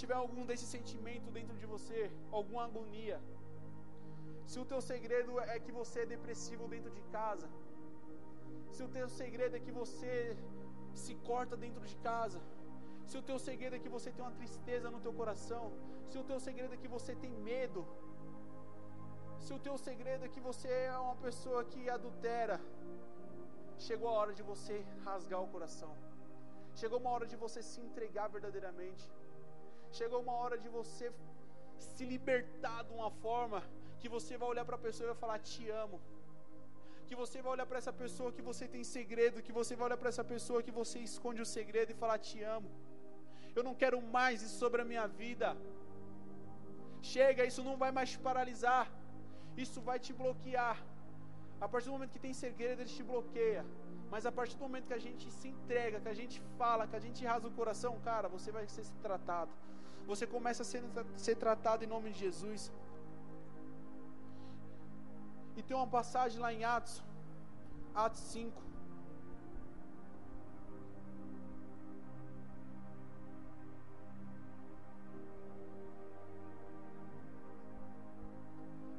tiver 0.00 0.16
algum 0.22 0.44
desse 0.50 0.66
sentimento 0.74 1.30
dentro 1.38 1.56
de 1.62 1.66
você, 1.74 2.00
alguma 2.38 2.64
agonia, 2.64 3.18
se 4.50 4.58
o 4.62 4.64
teu 4.70 4.80
segredo 4.90 5.40
é 5.40 5.58
que 5.58 5.72
você 5.72 6.00
é 6.00 6.06
depressivo 6.14 6.66
dentro 6.74 6.90
de 6.90 7.02
casa, 7.18 7.48
se 8.74 8.82
o 8.86 8.88
teu 8.96 9.08
segredo 9.20 9.56
é 9.56 9.60
que 9.66 9.72
você 9.72 10.36
se 10.92 11.14
corta 11.30 11.56
dentro 11.56 11.84
de 11.90 11.96
casa, 12.08 12.40
se 13.06 13.16
o 13.20 13.22
teu 13.22 13.38
segredo 13.38 13.76
é 13.76 13.78
que 13.84 13.88
você 13.96 14.10
tem 14.10 14.24
uma 14.24 14.36
tristeza 14.40 14.90
no 14.90 15.00
teu 15.00 15.12
coração, 15.20 15.64
se 16.10 16.18
o 16.18 16.24
teu 16.24 16.38
segredo 16.38 16.74
é 16.74 16.76
que 16.76 16.88
você 16.96 17.14
tem 17.14 17.32
medo, 17.50 17.86
se 19.44 19.52
o 19.56 19.62
teu 19.66 19.76
segredo 19.86 20.22
é 20.24 20.32
que 20.34 20.42
você 20.48 20.68
é 20.92 20.98
uma 21.06 21.16
pessoa 21.24 21.60
que 21.72 21.82
adultera, 21.96 22.56
chegou 23.86 24.08
a 24.10 24.16
hora 24.20 24.32
de 24.38 24.44
você 24.50 24.76
rasgar 25.06 25.40
o 25.42 25.50
coração. 25.54 25.92
Chegou 26.80 26.98
uma 27.02 27.10
hora 27.14 27.26
de 27.32 27.36
você 27.42 27.60
se 27.70 27.78
entregar 27.86 28.26
verdadeiramente. 28.36 29.04
Chegou 29.98 30.20
uma 30.26 30.36
hora 30.42 30.56
de 30.64 30.70
você 30.78 31.06
se 31.88 32.04
libertar 32.12 32.80
de 32.88 32.92
uma 32.98 33.10
forma 33.24 33.60
que 34.00 34.08
você 34.16 34.32
vai 34.40 34.48
olhar 34.52 34.64
para 34.70 34.78
a 34.80 34.84
pessoa 34.86 35.06
e 35.06 35.12
vai 35.12 35.20
falar: 35.24 35.38
Te 35.50 35.68
amo. 35.84 36.00
Que 37.08 37.14
você 37.22 37.36
vai 37.44 37.52
olhar 37.54 37.66
para 37.70 37.80
essa 37.82 37.94
pessoa 38.02 38.32
que 38.36 38.42
você 38.50 38.66
tem 38.74 38.82
segredo. 38.96 39.44
Que 39.46 39.56
você 39.60 39.76
vai 39.76 39.86
olhar 39.88 40.00
para 40.02 40.12
essa 40.14 40.26
pessoa 40.34 40.64
que 40.66 40.74
você 40.80 40.98
esconde 41.10 41.42
o 41.46 41.50
segredo 41.56 41.92
e 41.92 42.00
falar: 42.02 42.18
Te 42.30 42.40
amo. 42.56 42.70
Eu 43.56 43.62
não 43.68 43.74
quero 43.82 44.00
mais 44.18 44.42
isso 44.46 44.58
sobre 44.64 44.80
a 44.82 44.90
minha 44.92 45.06
vida. 45.06 45.50
Chega, 47.14 47.50
isso 47.50 47.62
não 47.70 47.76
vai 47.84 47.92
mais 47.98 48.10
te 48.12 48.18
paralisar. 48.28 48.84
Isso 49.56 49.80
vai 49.80 49.98
te 49.98 50.12
bloquear. 50.12 50.76
A 51.60 51.68
partir 51.68 51.86
do 51.86 51.92
momento 51.92 52.12
que 52.12 52.18
tem 52.18 52.34
segredo, 52.34 52.80
ele 52.82 52.90
te 52.90 53.02
bloqueia. 53.02 53.64
Mas 54.10 54.26
a 54.26 54.32
partir 54.32 54.56
do 54.56 54.62
momento 54.62 54.86
que 54.86 54.94
a 54.94 55.04
gente 55.06 55.30
se 55.30 55.48
entrega, 55.48 56.00
que 56.00 56.08
a 56.08 56.14
gente 56.14 56.40
fala, 56.58 56.86
que 56.86 56.96
a 56.96 57.00
gente 57.00 57.24
rasga 57.24 57.48
o 57.48 57.50
coração, 57.50 57.98
cara, 58.00 58.28
você 58.28 58.50
vai 58.52 58.66
ser 58.68 58.84
tratado. 59.02 59.50
Você 60.06 60.26
começa 60.26 60.62
a 60.62 60.66
ser, 60.66 60.82
ser 61.16 61.36
tratado 61.36 61.84
em 61.84 61.86
nome 61.86 62.10
de 62.10 62.18
Jesus. 62.18 62.72
E 65.56 65.62
tem 65.62 65.76
uma 65.76 65.86
passagem 65.86 66.40
lá 66.40 66.52
em 66.52 66.64
Atos, 66.64 67.02
Atos 67.94 68.20
5. 68.20 68.62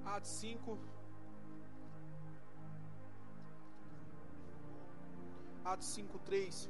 Atos 0.06 0.30
5. 0.30 0.78
Atos 5.66 5.88
5:3, 5.88 6.70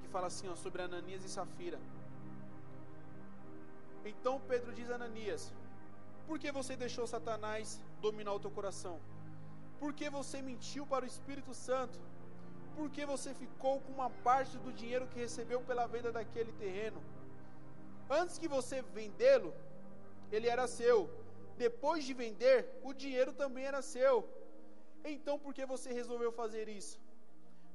que 0.00 0.08
fala 0.08 0.26
assim, 0.26 0.48
ó, 0.48 0.54
sobre 0.56 0.82
Ananias 0.82 1.24
e 1.24 1.28
Safira. 1.28 1.78
Então 4.04 4.40
Pedro 4.48 4.72
diz 4.72 4.90
a 4.90 4.94
Ananias: 4.94 5.52
Por 6.26 6.38
que 6.38 6.50
você 6.50 6.76
deixou 6.76 7.06
Satanás 7.06 7.80
dominar 8.00 8.32
o 8.32 8.40
teu 8.40 8.50
coração? 8.50 8.98
Por 9.78 9.92
que 9.92 10.08
você 10.08 10.40
mentiu 10.40 10.86
para 10.86 11.04
o 11.04 11.08
Espírito 11.08 11.52
Santo? 11.52 11.98
Por 12.76 12.88
que 12.90 13.04
você 13.04 13.34
ficou 13.34 13.80
com 13.80 13.92
uma 13.92 14.08
parte 14.08 14.56
do 14.56 14.72
dinheiro 14.72 15.06
que 15.08 15.18
recebeu 15.18 15.60
pela 15.60 15.86
venda 15.86 16.10
daquele 16.10 16.52
terreno? 16.52 17.02
Antes 18.08 18.38
que 18.38 18.48
você 18.48 18.80
vendê-lo, 18.80 19.52
ele 20.30 20.48
era 20.48 20.66
seu. 20.66 21.10
Depois 21.56 22.04
de 22.04 22.14
vender, 22.22 22.56
o 22.82 22.92
dinheiro 23.02 23.32
também 23.32 23.64
era 23.64 23.82
seu. 23.82 24.14
Então, 25.04 25.38
por 25.38 25.52
que 25.56 25.64
você 25.74 25.92
resolveu 25.92 26.32
fazer 26.32 26.68
isso? 26.68 26.96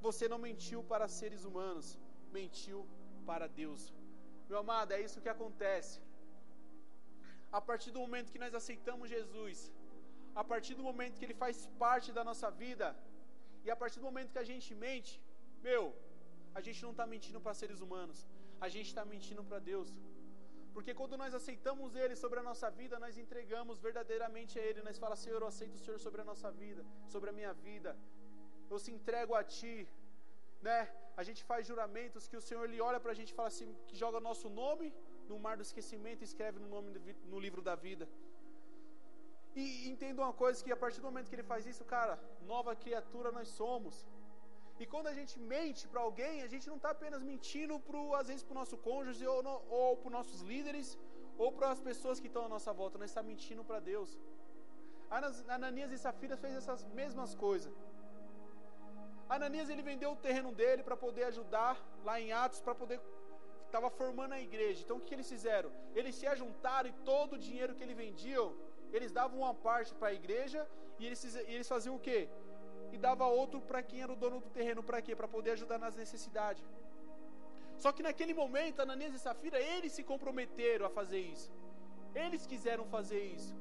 Você 0.06 0.24
não 0.32 0.38
mentiu 0.38 0.82
para 0.90 1.06
seres 1.20 1.44
humanos, 1.44 1.98
mentiu 2.38 2.86
para 3.26 3.46
Deus. 3.46 3.92
Meu 4.48 4.58
amado, 4.64 4.92
é 4.92 5.00
isso 5.06 5.20
que 5.24 5.34
acontece. 5.36 6.00
A 7.58 7.60
partir 7.68 7.90
do 7.90 8.00
momento 8.04 8.32
que 8.32 8.42
nós 8.44 8.54
aceitamos 8.60 9.10
Jesus, 9.16 9.72
a 10.34 10.44
partir 10.52 10.74
do 10.78 10.82
momento 10.88 11.18
que 11.18 11.26
Ele 11.26 11.38
faz 11.44 11.66
parte 11.84 12.10
da 12.18 12.22
nossa 12.30 12.50
vida, 12.50 12.88
e 13.64 13.70
a 13.70 13.76
partir 13.80 13.98
do 14.00 14.08
momento 14.10 14.32
que 14.34 14.42
a 14.44 14.50
gente 14.50 14.74
mente, 14.86 15.12
meu, 15.62 15.84
a 16.58 16.60
gente 16.66 16.82
não 16.84 16.92
está 16.94 17.06
mentindo 17.14 17.40
para 17.44 17.54
seres 17.62 17.80
humanos, 17.80 18.18
a 18.66 18.68
gente 18.74 18.88
está 18.92 19.04
mentindo 19.14 19.42
para 19.48 19.58
Deus. 19.58 19.90
Porque 20.74 20.94
quando 20.94 21.16
nós 21.22 21.34
aceitamos 21.34 21.96
Ele 22.02 22.14
sobre 22.16 22.38
a 22.40 22.42
nossa 22.42 22.70
vida, 22.70 22.98
nós 22.98 23.16
entregamos 23.24 23.78
verdadeiramente 23.80 24.58
a 24.58 24.62
Ele. 24.62 24.82
Nós 24.82 24.98
falamos, 24.98 25.24
Senhor, 25.24 25.40
eu 25.42 25.48
aceito 25.48 25.74
o 25.74 25.84
Senhor 25.84 25.98
sobre 25.98 26.20
a 26.20 26.24
nossa 26.24 26.50
vida, 26.50 26.84
sobre 27.14 27.30
a 27.30 27.32
minha 27.32 27.52
vida 27.52 27.96
eu 28.70 28.78
se 28.84 28.90
entrego 28.96 29.34
a 29.34 29.42
Ti, 29.56 29.74
né? 30.68 30.78
A 31.16 31.22
gente 31.28 31.42
faz 31.50 31.66
juramentos 31.66 32.28
que 32.28 32.36
o 32.40 32.44
Senhor 32.48 32.64
ele 32.66 32.80
olha 32.88 33.00
para 33.00 33.12
a 33.12 33.18
gente 33.18 33.30
e 33.30 33.38
fala 33.38 33.48
assim, 33.48 33.68
que 33.88 33.96
joga 34.02 34.26
nosso 34.28 34.48
nome 34.48 34.88
no 35.28 35.38
mar 35.44 35.56
do 35.56 35.66
esquecimento 35.68 36.22
e 36.22 36.28
escreve 36.30 36.58
no 36.64 36.68
nome 36.68 36.90
do, 36.92 37.00
no 37.32 37.40
livro 37.46 37.62
da 37.68 37.74
vida. 37.74 38.08
E 39.56 39.88
entenda 39.88 40.22
uma 40.22 40.32
coisa 40.32 40.62
que 40.64 40.72
a 40.76 40.80
partir 40.84 41.00
do 41.00 41.08
momento 41.10 41.28
que 41.28 41.34
ele 41.34 41.50
faz 41.52 41.66
isso, 41.66 41.84
cara, 41.84 42.14
nova 42.52 42.74
criatura 42.76 43.32
nós 43.32 43.48
somos. 43.48 44.06
E 44.82 44.86
quando 44.86 45.08
a 45.12 45.14
gente 45.18 45.34
mente 45.52 45.82
para 45.88 46.00
alguém, 46.00 46.42
a 46.42 46.50
gente 46.52 46.66
não 46.72 46.76
está 46.76 46.90
apenas 46.90 47.22
mentindo 47.22 47.78
pro, 47.80 48.14
às 48.14 48.28
vezes 48.28 48.44
para 48.44 48.56
o 48.56 48.60
nosso 48.62 48.76
cônjuge 48.88 49.26
ou, 49.26 49.42
no, 49.42 49.54
ou 49.68 49.96
para 49.96 50.08
os 50.10 50.16
nossos 50.18 50.40
líderes 50.42 50.98
ou 51.36 51.50
para 51.52 51.70
as 51.70 51.80
pessoas 51.80 52.20
que 52.20 52.28
estão 52.28 52.44
à 52.44 52.48
nossa 52.48 52.72
volta, 52.72 52.98
nós 52.98 53.10
estamos 53.10 53.28
tá 53.28 53.32
mentindo 53.32 53.64
para 53.64 53.80
Deus. 53.80 54.10
Ananias 55.56 55.90
e 55.92 55.98
Safira 55.98 56.36
fez 56.36 56.54
essas 56.60 56.84
mesmas 57.00 57.34
coisas. 57.34 57.72
Ananias 59.28 59.68
ele 59.68 59.82
vendeu 59.82 60.10
o 60.12 60.16
terreno 60.16 60.52
dele 60.60 60.82
para 60.82 60.96
poder 60.96 61.24
ajudar 61.24 61.74
lá 62.04 62.20
em 62.20 62.32
Atos, 62.32 62.60
para 62.60 62.74
poder 62.74 63.00
estava 63.68 63.90
formando 63.90 64.32
a 64.32 64.40
igreja. 64.40 64.82
Então 64.82 64.96
o 64.96 65.00
que, 65.00 65.14
eles 65.14 65.28
fizeram? 65.34 65.70
Eles 65.94 66.14
se 66.14 66.26
ajuntaram 66.26 66.88
e 66.88 66.94
todo 67.10 67.34
o 67.34 67.38
dinheiro 67.38 67.74
que 67.74 67.82
eles 67.82 67.96
vendiam, 67.96 68.46
eles 68.92 69.12
davam 69.12 69.40
uma 69.40 69.54
parte 69.54 69.94
para 69.94 70.08
a 70.08 70.14
igreja 70.14 70.66
e 70.98 71.06
eles, 71.06 71.22
eles 71.54 71.68
faziam 71.68 71.94
o 71.96 72.00
quê? 72.00 72.28
E 72.92 72.98
dava 72.98 73.26
outro 73.26 73.60
para 73.60 73.82
quem 73.82 74.02
era 74.02 74.12
o 74.12 74.16
dono 74.16 74.40
do 74.40 74.50
terreno, 74.50 74.82
para 74.82 75.00
quê? 75.02 75.14
Para 75.14 75.28
poder 75.28 75.52
ajudar 75.52 75.78
nas 75.78 75.96
necessidades. 75.96 76.62
Só 77.76 77.92
que 77.92 78.02
naquele 78.02 78.34
momento, 78.34 78.80
Ananias 78.80 79.14
e 79.14 79.18
Safira, 79.18 79.60
eles 79.60 79.92
se 79.92 80.02
comprometeram 80.02 80.86
a 80.86 80.90
fazer 80.90 81.20
isso. 81.20 81.50
Eles 82.14 82.46
quiseram 82.46 82.84
fazer 82.86 83.22
isso. 83.22 83.54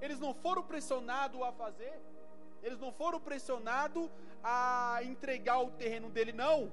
Eles 0.00 0.20
não 0.20 0.32
foram 0.34 0.62
pressionados 0.62 1.40
a 1.42 1.52
fazer. 1.52 1.94
Eles 2.62 2.78
não 2.78 2.92
foram 2.92 3.20
pressionados 3.20 4.08
a 4.42 5.00
entregar 5.02 5.60
o 5.60 5.70
terreno 5.72 6.08
dele, 6.08 6.32
não. 6.32 6.72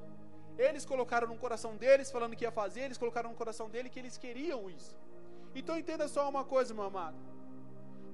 Eles 0.57 0.85
colocaram 0.85 1.27
no 1.27 1.37
coração 1.37 1.75
deles, 1.75 2.11
falando 2.11 2.35
que 2.35 2.43
ia 2.43 2.51
fazer, 2.51 2.81
eles 2.81 2.97
colocaram 2.97 3.29
no 3.29 3.35
coração 3.35 3.69
dele 3.69 3.89
que 3.89 3.99
eles 3.99 4.17
queriam 4.17 4.69
isso. 4.69 4.95
Então 5.55 5.77
entenda 5.77 6.07
só 6.07 6.29
uma 6.29 6.45
coisa, 6.45 6.73
meu 6.73 6.83
amado. 6.83 7.17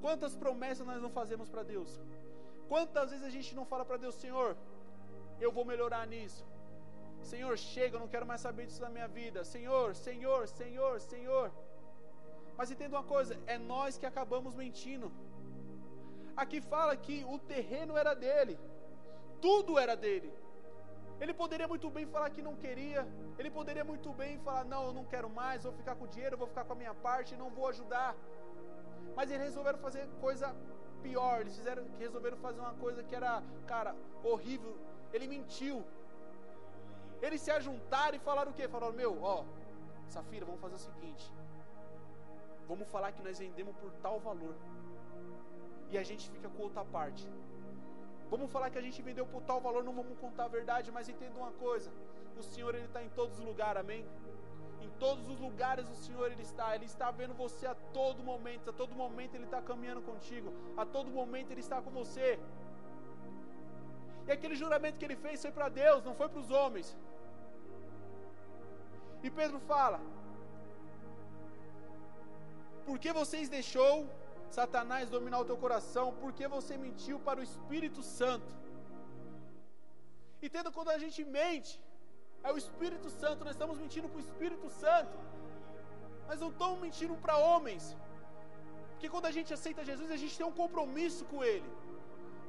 Quantas 0.01 0.35
promessas 0.35 0.85
nós 0.85 1.01
não 1.01 1.09
fazemos 1.09 1.49
para 1.49 1.63
Deus? 1.63 1.99
Quantas 2.71 3.11
vezes 3.11 3.25
a 3.25 3.33
gente 3.37 3.55
não 3.55 3.65
fala 3.71 3.85
para 3.89 3.97
Deus, 3.97 4.15
Senhor, 4.15 4.49
eu 5.39 5.51
vou 5.57 5.65
melhorar 5.71 6.05
nisso. 6.13 6.43
Senhor, 7.31 7.53
chega, 7.57 7.95
eu 7.95 7.99
não 8.03 8.07
quero 8.13 8.25
mais 8.31 8.41
saber 8.47 8.65
disso 8.67 8.81
na 8.81 8.89
minha 8.89 9.07
vida. 9.19 9.43
Senhor, 9.43 9.95
Senhor, 9.95 10.47
Senhor, 10.47 10.99
Senhor. 11.11 11.51
Mas 12.57 12.71
entenda 12.71 12.97
uma 12.97 13.07
coisa, 13.15 13.37
é 13.45 13.57
nós 13.57 13.97
que 13.97 14.05
acabamos 14.11 14.53
mentindo. 14.55 15.11
Aqui 16.35 16.59
fala 16.61 16.95
que 17.05 17.17
o 17.33 17.37
terreno 17.53 17.95
era 17.97 18.13
dele, 18.13 18.59
tudo 19.41 19.77
era 19.83 19.95
dele. 19.95 20.31
Ele 21.19 21.33
poderia 21.33 21.67
muito 21.67 21.89
bem 21.89 22.05
falar 22.05 22.29
que 22.29 22.43
não 22.47 22.55
queria, 22.63 23.01
ele 23.39 23.49
poderia 23.49 23.83
muito 23.91 24.09
bem 24.13 24.37
falar: 24.45 24.63
Não, 24.73 24.81
eu 24.87 24.93
não 24.93 25.05
quero 25.13 25.29
mais, 25.29 25.63
vou 25.63 25.73
ficar 25.73 25.95
com 25.95 26.05
o 26.05 26.07
dinheiro, 26.15 26.37
vou 26.37 26.47
ficar 26.47 26.63
com 26.63 26.73
a 26.73 26.81
minha 26.83 26.93
parte, 26.93 27.35
não 27.35 27.49
vou 27.49 27.67
ajudar. 27.67 28.15
Mas 29.15 29.31
eles 29.31 29.47
resolveram 29.47 29.79
fazer 29.79 30.07
coisa 30.25 30.55
pior, 30.97 31.41
eles 31.41 31.55
fizeram, 31.55 31.83
resolveram 31.99 32.37
fazer 32.37 32.59
uma 32.59 32.73
coisa 32.75 33.03
que 33.03 33.15
era, 33.15 33.43
cara, 33.65 33.95
horrível. 34.23 34.75
Ele 35.13 35.27
mentiu. 35.27 35.83
Eles 37.21 37.41
se 37.41 37.51
ajuntaram 37.51 38.15
e 38.17 38.19
falaram 38.19 38.51
o 38.51 38.53
quê? 38.53 38.67
Falaram: 38.67 38.93
Meu, 38.93 39.13
ó, 39.23 39.43
Safira, 40.07 40.45
vamos 40.45 40.61
fazer 40.61 40.75
o 40.75 40.79
seguinte: 40.79 41.31
Vamos 42.67 42.87
falar 42.89 43.11
que 43.11 43.23
nós 43.23 43.39
vendemos 43.39 43.75
por 43.77 43.91
tal 44.05 44.19
valor 44.19 44.55
e 45.89 45.97
a 45.97 46.03
gente 46.03 46.29
fica 46.29 46.49
com 46.49 46.63
outra 46.63 46.83
parte. 46.83 47.27
Vamos 48.29 48.51
falar 48.51 48.69
que 48.69 48.77
a 48.77 48.81
gente 48.81 49.01
vendeu 49.01 49.25
por 49.25 49.41
tal 49.43 49.59
valor, 49.61 49.83
não 49.83 49.93
vamos 49.93 50.17
contar 50.19 50.45
a 50.45 50.53
verdade, 50.59 50.91
mas 50.91 51.07
entenda 51.07 51.37
uma 51.39 51.51
coisa: 51.51 51.91
o 52.37 52.43
Senhor 52.43 52.75
ele 52.75 52.85
está 52.85 53.01
em 53.01 53.09
todos 53.09 53.39
os 53.39 53.45
lugares, 53.45 53.81
amém? 53.81 54.05
Todos 54.99 55.27
os 55.29 55.39
lugares 55.39 55.89
o 55.89 55.95
Senhor 55.95 56.31
ele 56.31 56.41
está, 56.41 56.67
ele 56.75 56.85
está 56.85 57.09
vendo 57.11 57.33
você 57.33 57.65
a 57.67 57.75
todo 57.97 58.23
momento, 58.23 58.69
a 58.71 58.73
todo 58.73 58.95
momento 58.95 59.35
ele 59.35 59.47
está 59.49 59.61
caminhando 59.61 60.01
contigo, 60.01 60.51
a 60.75 60.85
todo 60.85 61.11
momento 61.11 61.51
ele 61.51 61.61
está 61.67 61.81
com 61.81 61.91
você. 61.91 62.39
E 64.27 64.31
aquele 64.31 64.55
juramento 64.55 64.97
que 64.97 65.05
ele 65.05 65.19
fez 65.25 65.41
foi 65.41 65.51
para 65.51 65.69
Deus, 65.69 66.03
não 66.03 66.15
foi 66.21 66.27
para 66.29 66.41
os 66.45 66.51
homens. 66.51 66.87
E 69.25 69.29
Pedro 69.39 69.59
fala: 69.71 69.99
Por 72.87 72.97
que 73.03 73.11
vocês 73.21 73.47
deixou 73.57 73.93
Satanás 74.49 75.09
dominar 75.09 75.39
o 75.39 75.45
teu 75.45 75.57
coração? 75.65 76.05
Por 76.21 76.31
que 76.37 76.47
você 76.57 76.75
mentiu 76.85 77.19
para 77.19 77.39
o 77.39 77.43
Espírito 77.43 78.01
Santo? 78.03 78.51
Entenda 80.41 80.71
quando 80.71 80.89
a 80.89 80.99
gente 81.03 81.23
mente, 81.39 81.71
é 82.47 82.51
o 82.55 82.59
Espírito 82.63 83.09
Santo, 83.21 83.45
nós 83.47 83.55
estamos 83.55 83.77
mentindo 83.83 84.07
para 84.11 84.19
o 84.21 84.25
Espírito 84.27 84.67
Santo. 84.81 85.15
Nós 86.27 86.39
não 86.43 86.49
estamos 86.53 86.77
mentindo 86.85 87.15
para 87.23 87.35
homens. 87.47 87.85
Porque 88.91 89.09
quando 89.13 89.27
a 89.31 89.33
gente 89.37 89.51
aceita 89.57 89.87
Jesus, 89.89 90.09
a 90.17 90.19
gente 90.21 90.37
tem 90.39 90.47
um 90.51 90.57
compromisso 90.63 91.23
com 91.31 91.39
Ele. 91.51 91.69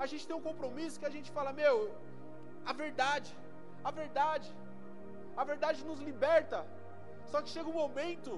A 0.04 0.06
gente 0.10 0.26
tem 0.28 0.36
um 0.40 0.46
compromisso 0.50 1.00
que 1.00 1.08
a 1.10 1.14
gente 1.16 1.30
fala, 1.36 1.52
meu, 1.60 1.76
a 2.70 2.72
verdade, 2.84 3.30
a 3.88 3.90
verdade, 4.00 4.48
a 5.40 5.44
verdade 5.52 5.84
nos 5.90 6.00
liberta. 6.08 6.60
Só 7.30 7.38
que 7.42 7.54
chega 7.54 7.68
um 7.72 7.80
momento 7.84 8.32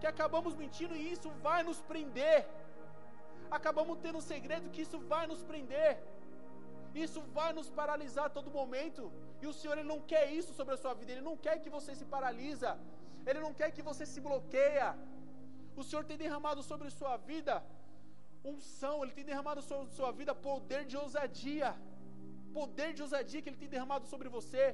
que 0.00 0.08
acabamos 0.14 0.54
mentindo 0.62 0.94
e 1.00 1.04
isso 1.14 1.30
vai 1.46 1.60
nos 1.68 1.80
prender. 1.90 2.38
Acabamos 3.58 3.98
tendo 4.04 4.18
um 4.22 4.26
segredo 4.32 4.72
que 4.74 4.82
isso 4.86 4.98
vai 5.12 5.24
nos 5.32 5.42
prender. 5.50 5.90
Isso 6.94 7.20
vai 7.38 7.52
nos 7.58 7.68
paralisar 7.80 8.26
a 8.26 8.34
todo 8.36 8.56
momento. 8.58 9.04
E 9.42 9.46
o 9.46 9.54
Senhor 9.58 9.76
ele 9.76 9.88
não 9.92 10.00
quer 10.12 10.24
isso 10.40 10.52
sobre 10.58 10.74
a 10.74 10.80
sua 10.82 10.94
vida. 11.00 11.12
Ele 11.12 11.28
não 11.30 11.36
quer 11.36 11.56
que 11.62 11.70
você 11.76 11.94
se 12.00 12.04
paralisa. 12.16 12.72
Ele 13.26 13.40
não 13.46 13.52
quer 13.60 13.70
que 13.76 13.82
você 13.90 14.04
se 14.12 14.20
bloqueia. 14.28 14.88
O 15.76 15.84
Senhor 15.88 16.04
tem 16.10 16.18
derramado 16.24 16.62
sobre 16.70 16.86
a 16.88 16.96
sua 17.00 17.16
vida 17.16 17.56
unção, 18.52 18.94
Ele 19.02 19.14
tem 19.18 19.26
derramado 19.30 19.60
sobre 19.68 19.84
a 19.90 19.96
sua 19.98 20.10
vida 20.20 20.32
poder 20.48 20.82
de 20.90 20.96
ousadia. 21.02 21.70
Poder 22.58 22.88
de 22.96 23.02
ousadia 23.06 23.40
que 23.42 23.48
Ele 23.50 23.62
tem 23.62 23.74
derramado 23.76 24.06
sobre 24.12 24.28
você. 24.36 24.64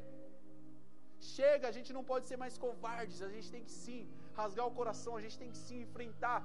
Chega, 1.35 1.68
a 1.68 1.74
gente 1.76 1.92
não 1.96 2.04
pode 2.11 2.26
ser 2.30 2.38
mais 2.42 2.56
covardes, 2.64 3.20
a 3.28 3.30
gente 3.35 3.50
tem 3.54 3.64
que 3.66 3.74
sim 3.83 4.00
rasgar 4.38 4.66
o 4.66 4.76
coração, 4.80 5.14
a 5.16 5.22
gente 5.24 5.38
tem 5.42 5.50
que 5.54 5.61
sim 5.66 5.78
enfrentar. 5.87 6.40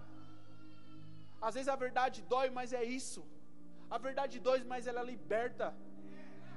Às 1.47 1.55
vezes 1.55 1.69
a 1.75 1.77
verdade 1.85 2.21
dói, 2.33 2.49
mas 2.57 2.71
é 2.81 2.83
isso. 2.83 3.21
A 3.95 3.99
verdade 4.07 4.43
dói, 4.47 4.59
mas 4.73 4.87
ela 4.91 5.03
liberta. 5.11 5.67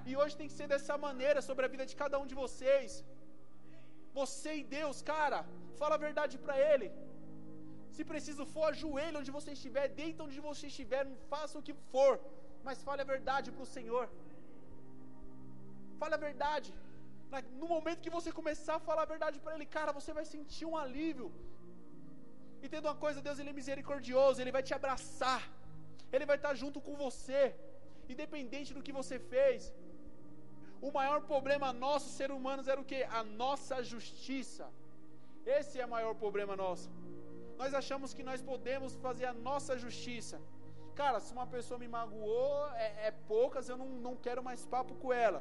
E 0.09 0.13
hoje 0.21 0.39
tem 0.41 0.49
que 0.51 0.59
ser 0.59 0.69
dessa 0.73 0.95
maneira 1.07 1.41
sobre 1.49 1.65
a 1.67 1.73
vida 1.75 1.85
de 1.91 1.97
cada 2.03 2.17
um 2.23 2.27
de 2.31 2.37
vocês. 2.43 2.93
Você 4.21 4.51
e 4.61 4.65
Deus, 4.79 4.97
cara, 5.13 5.39
fala 5.81 5.95
a 5.97 6.05
verdade 6.07 6.35
para 6.45 6.57
Ele. 6.71 6.89
Se 7.97 8.05
preciso 8.11 8.45
for, 8.55 8.65
ajoelhe 8.69 9.19
onde 9.21 9.33
você 9.37 9.51
estiver, 9.59 9.87
deita 10.01 10.25
onde 10.27 10.41
você 10.49 10.65
estiver, 10.73 11.03
faça 11.33 11.55
o 11.61 11.65
que 11.67 11.75
for, 11.93 12.15
mas 12.67 12.83
fale 12.89 13.03
a 13.05 13.11
verdade 13.15 13.49
para 13.55 13.67
o 13.67 13.73
Senhor. 13.77 14.07
Fale 16.01 16.17
a 16.19 16.25
verdade. 16.29 16.71
No 17.61 17.69
momento 17.75 18.05
que 18.07 18.17
você 18.17 18.31
começar 18.41 18.77
a 18.77 18.85
falar 18.89 19.05
a 19.05 19.13
verdade 19.15 19.39
para 19.45 19.55
Ele, 19.57 19.67
cara, 19.79 19.93
você 20.01 20.13
vai 20.19 20.27
sentir 20.35 20.67
um 20.71 20.77
alívio. 20.85 21.29
Entenda 22.67 22.89
uma 22.91 23.01
coisa, 23.07 23.25
Deus 23.27 23.39
ele 23.39 23.53
é 23.55 23.61
misericordioso, 23.63 24.41
Ele 24.41 24.57
vai 24.57 24.63
te 24.69 24.75
abraçar, 24.79 25.43
Ele 26.13 26.27
vai 26.31 26.37
estar 26.37 26.55
junto 26.63 26.81
com 26.87 26.95
você, 27.05 27.43
independente 28.13 28.73
do 28.77 28.83
que 28.87 28.99
você 29.01 29.19
fez. 29.33 29.73
O 30.81 30.91
maior 30.99 31.21
problema 31.33 31.73
nosso, 31.73 32.09
ser 32.19 32.31
humanos, 32.37 32.69
era 32.73 32.81
o 32.81 32.89
que? 32.91 33.01
A 33.21 33.23
nossa 33.43 33.77
justiça. 33.93 34.67
Esse 35.59 35.81
é 35.81 35.87
o 35.87 35.95
maior 35.97 36.15
problema 36.23 36.55
nosso. 36.65 36.89
Nós 37.61 37.73
achamos 37.81 38.13
que 38.17 38.25
nós 38.31 38.41
podemos 38.51 38.95
fazer 39.07 39.27
a 39.27 39.35
nossa 39.49 39.77
justiça. 39.85 40.39
Cara, 41.01 41.19
se 41.25 41.33
uma 41.37 41.47
pessoa 41.55 41.79
me 41.83 41.89
magoou, 41.97 42.55
é, 42.87 43.09
é 43.09 43.11
poucas, 43.35 43.69
eu 43.69 43.77
não, 43.83 43.89
não 44.07 44.15
quero 44.27 44.43
mais 44.49 44.63
papo 44.75 44.95
com 45.03 45.13
ela. 45.13 45.41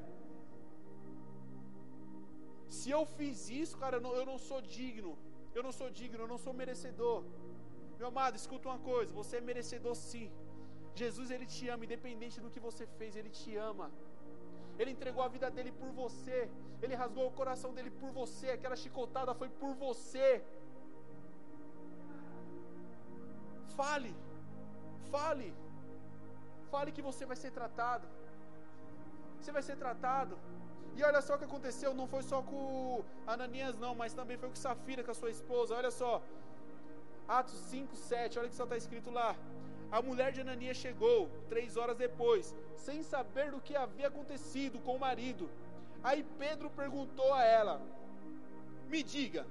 Se 2.78 2.90
eu 2.96 3.04
fiz 3.18 3.50
isso, 3.50 3.78
cara, 3.84 3.98
eu 3.98 4.02
não, 4.06 4.14
eu 4.20 4.26
não 4.32 4.38
sou 4.38 4.62
digno. 4.62 5.18
Eu 5.56 5.64
não 5.64 5.72
sou 5.72 5.90
digno, 5.90 6.24
eu 6.24 6.28
não 6.34 6.40
sou 6.46 6.54
merecedor. 6.62 7.24
Meu 8.00 8.08
amado, 8.10 8.36
escuta 8.36 8.70
uma 8.70 8.80
coisa: 8.92 9.12
você 9.22 9.38
é 9.38 9.42
merecedor 9.42 9.96
sim. 9.96 10.28
Jesus, 11.02 11.30
ele 11.36 11.48
te 11.56 11.64
ama, 11.74 11.86
independente 11.88 12.38
do 12.44 12.52
que 12.54 12.62
você 12.68 12.86
fez, 13.00 13.16
ele 13.20 13.32
te 13.40 13.52
ama. 13.70 13.88
Ele 14.80 14.92
entregou 14.96 15.24
a 15.24 15.30
vida 15.36 15.50
dele 15.56 15.72
por 15.82 15.92
você. 16.02 16.40
Ele 16.84 16.96
rasgou 17.02 17.26
o 17.28 17.36
coração 17.40 17.72
dele 17.76 17.92
por 18.02 18.12
você. 18.20 18.48
Aquela 18.52 18.78
chicotada 18.84 19.34
foi 19.42 19.50
por 19.62 19.74
você. 19.86 20.30
Fale, 23.80 24.12
fale, 25.14 25.50
fale 26.72 26.92
que 26.96 27.04
você 27.10 27.26
vai 27.32 27.38
ser 27.44 27.52
tratado. 27.58 28.08
Você 29.40 29.52
vai 29.58 29.64
ser 29.68 29.78
tratado. 29.84 30.36
E 30.98 31.04
olha 31.10 31.22
só 31.26 31.36
o 31.36 31.40
que 31.42 31.50
aconteceu, 31.50 31.90
não 32.00 32.08
foi 32.14 32.24
só 32.24 32.38
com 32.42 33.04
Ananias 33.34 33.76
não, 33.84 33.94
mas 34.02 34.16
também 34.20 34.38
foi 34.42 34.50
com 34.50 34.56
Safira, 34.56 35.04
com 35.04 35.12
a 35.12 35.20
sua 35.22 35.30
esposa. 35.30 35.76
Olha 35.80 35.92
só, 35.92 36.12
Atos 37.28 37.60
5, 37.74 37.96
7, 37.96 38.40
olha 38.40 38.48
o 38.48 38.50
que 38.50 38.56
só 38.62 38.64
está 38.64 38.78
escrito 38.84 39.12
lá. 39.12 39.30
A 39.92 40.02
mulher 40.02 40.32
de 40.32 40.42
Ananias 40.42 40.78
chegou 40.78 41.30
três 41.50 41.78
horas 41.78 41.98
depois, 41.98 42.56
sem 42.76 43.02
saber 43.04 43.52
do 43.52 43.62
que 43.62 43.76
havia 43.76 44.08
acontecido 44.08 44.80
com 44.80 44.96
o 44.96 45.00
marido. 45.00 45.50
Aí 46.04 46.26
Pedro 46.38 46.70
perguntou 46.70 47.34
a 47.34 47.44
ela: 47.44 47.82
Me 48.90 49.02
diga, 49.02 49.46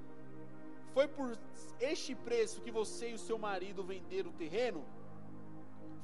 foi 0.93 1.09
por 1.09 1.37
este 1.81 2.15
preço 2.15 2.61
que 2.61 2.71
você 2.71 3.11
e 3.11 3.15
o 3.15 3.19
seu 3.19 3.39
marido 3.39 3.83
venderam 3.83 4.31
o 4.31 4.35
terreno? 4.35 4.85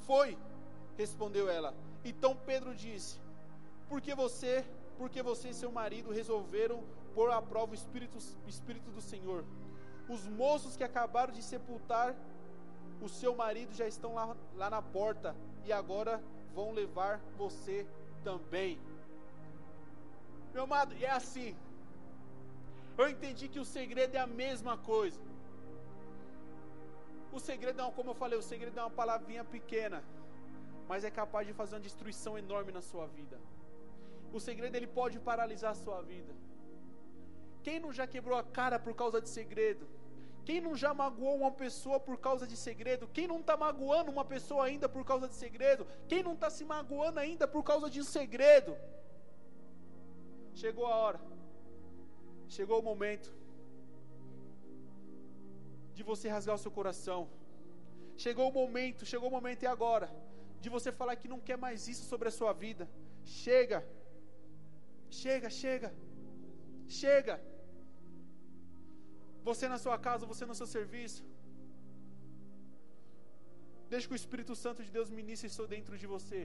Foi, 0.07 0.37
respondeu 0.97 1.49
ela. 1.49 1.75
Então 2.05 2.35
Pedro 2.35 2.75
disse: 2.75 3.21
Porque 3.89 4.15
você, 4.15 4.65
porque 4.97 5.23
você 5.23 5.51
e 5.51 5.55
seu 5.55 5.71
marido 5.71 6.11
resolveram 6.11 6.83
pôr 7.15 7.31
à 7.31 7.41
prova 7.41 7.73
o 7.73 7.75
espírito, 7.75 8.19
o 8.47 8.49
espírito 8.49 8.91
do 8.91 9.01
Senhor. 9.01 9.45
Os 10.09 10.27
moços 10.27 10.77
que 10.77 10.85
acabaram 10.85 11.33
de 11.33 11.43
sepultar 11.43 12.17
o 13.05 13.09
seu 13.09 13.35
marido 13.35 13.75
já 13.75 13.87
estão 13.87 14.15
lá, 14.15 14.37
lá 14.55 14.71
na 14.71 14.81
porta 14.81 15.35
e 15.65 15.73
agora 15.73 16.23
vão 16.55 16.73
levar 16.73 17.21
você 17.37 17.87
também. 18.23 18.81
Meu 20.55 20.65
amado, 20.65 20.95
é 21.01 21.11
assim. 21.11 21.57
Eu 22.97 23.09
entendi 23.09 23.49
que 23.49 23.59
o 23.59 23.65
segredo 23.65 24.15
é 24.15 24.19
a 24.19 24.27
mesma 24.27 24.77
coisa. 24.77 25.21
O 27.33 27.41
segredo 27.41 27.81
é, 27.81 27.91
como 27.91 28.11
eu 28.11 28.15
falei, 28.15 28.39
o 28.39 28.43
segredo 28.43 28.79
é 28.79 28.83
uma 28.83 28.91
palavrinha 28.91 29.45
pequena, 29.45 30.05
mas 30.87 31.03
é 31.03 31.11
capaz 31.11 31.47
de 31.47 31.55
fazer 31.55 31.77
uma 31.77 31.81
destruição 31.81 32.37
enorme 32.37 32.71
na 32.71 32.83
sua 32.83 33.07
vida. 33.07 33.41
O 34.33 34.39
segredo 34.39 34.77
ele 34.77 34.87
pode 34.87 35.19
paralisar 35.19 35.73
a 35.73 35.75
sua 35.75 36.03
vida. 36.03 36.35
Quem 37.63 37.81
não 37.81 37.93
já 37.93 38.07
quebrou 38.07 38.39
a 38.39 38.43
cara 38.43 38.79
por 38.79 38.95
causa 38.95 39.21
de 39.21 39.29
segredo? 39.29 39.87
Quem 40.45 40.61
não 40.61 40.75
já 40.77 40.93
magoou 40.93 41.37
uma 41.37 41.53
pessoa 41.53 41.99
por 42.01 42.17
causa 42.19 42.47
de 42.47 42.57
segredo? 42.57 43.09
Quem 43.17 43.27
não 43.27 43.41
está 43.41 43.57
magoando 43.57 44.11
uma 44.11 44.25
pessoa 44.25 44.65
ainda 44.65 44.89
por 44.89 45.05
causa 45.05 45.29
de 45.29 45.35
segredo? 45.35 45.87
Quem 46.09 46.23
não 46.23 46.35
está 46.35 46.51
se 46.51 46.65
magoando 46.65 47.21
ainda 47.21 47.47
por 47.47 47.63
causa 47.63 47.89
de 47.89 48.01
um 48.01 48.05
segredo? 48.05 48.77
Chegou 50.55 50.87
a 50.87 50.97
hora. 50.97 51.21
Chegou 52.49 52.81
o 52.81 52.83
momento 52.83 53.33
de 55.95 56.03
você 56.03 56.29
rasgar 56.29 56.57
o 56.57 56.59
seu 56.65 56.71
coração. 56.71 57.29
Chegou 58.17 58.49
o 58.49 58.53
momento, 58.53 59.07
chegou 59.07 59.29
o 59.29 59.33
momento 59.33 59.63
e 59.63 59.67
agora 59.67 60.11
de 60.61 60.69
você 60.69 60.91
falar 60.93 61.17
que 61.17 61.29
não 61.29 61.41
quer 61.41 61.59
mais 61.59 61.89
isso 61.89 62.05
sobre 62.05 62.29
a 62.29 62.33
sua 62.33 62.53
vida. 62.53 62.89
Chega. 63.25 63.87
Chega, 65.11 65.49
chega. 65.51 65.95
Chega. 66.89 67.41
Você 69.49 69.67
na 69.75 69.79
sua 69.85 69.99
casa, 70.07 70.31
você 70.33 70.45
no 70.51 70.57
seu 70.61 70.69
serviço. 70.77 71.23
Deixe 73.93 74.07
que 74.09 74.17
o 74.17 74.21
Espírito 74.23 74.55
Santo 74.65 74.81
de 74.87 74.91
Deus 74.97 75.09
ministre 75.21 75.49
isso 75.51 75.65
dentro 75.77 75.97
de 76.03 76.07
você. 76.15 76.43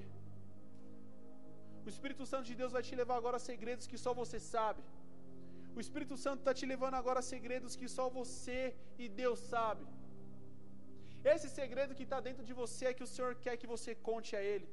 O 1.85 1.89
Espírito 1.93 2.23
Santo 2.31 2.45
de 2.51 2.55
Deus 2.61 2.71
vai 2.77 2.83
te 2.87 2.95
levar 3.01 3.17
agora 3.21 3.37
a 3.39 3.45
segredos 3.49 3.85
que 3.91 3.99
só 4.05 4.11
você 4.21 4.39
sabe. 4.53 4.81
O 5.77 5.79
Espírito 5.83 6.15
Santo 6.23 6.39
está 6.41 6.53
te 6.59 6.65
levando 6.71 6.95
agora 7.01 7.19
a 7.21 7.29
segredos 7.33 7.77
que 7.79 7.87
só 7.95 8.05
você 8.19 8.61
e 9.03 9.07
Deus 9.21 9.39
sabe. 9.53 9.85
Esse 11.33 11.47
segredo 11.59 11.95
que 11.99 12.05
está 12.07 12.19
dentro 12.27 12.43
de 12.49 12.53
você 12.61 12.83
é 12.87 12.95
que 12.97 13.05
o 13.07 13.11
Senhor 13.13 13.31
quer 13.45 13.55
que 13.61 13.69
você 13.73 13.93
conte 14.09 14.31
a 14.39 14.41
Ele. 14.53 14.67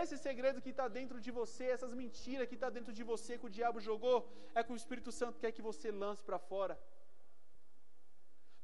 Esse 0.00 0.16
segredo 0.26 0.62
que 0.64 0.72
está 0.74 0.86
dentro 0.98 1.18
de 1.24 1.30
você, 1.38 1.64
essas 1.76 1.92
mentiras 2.02 2.48
que 2.50 2.56
está 2.58 2.70
dentro 2.76 2.92
de 2.98 3.04
você 3.12 3.32
que 3.40 3.48
o 3.48 3.54
diabo 3.58 3.78
jogou, 3.88 4.18
é 4.54 4.62
que 4.64 4.72
o 4.72 4.80
Espírito 4.82 5.12
Santo 5.20 5.40
quer 5.42 5.52
que 5.56 5.64
você 5.70 5.90
lance 6.04 6.22
para 6.28 6.38
fora. 6.50 6.74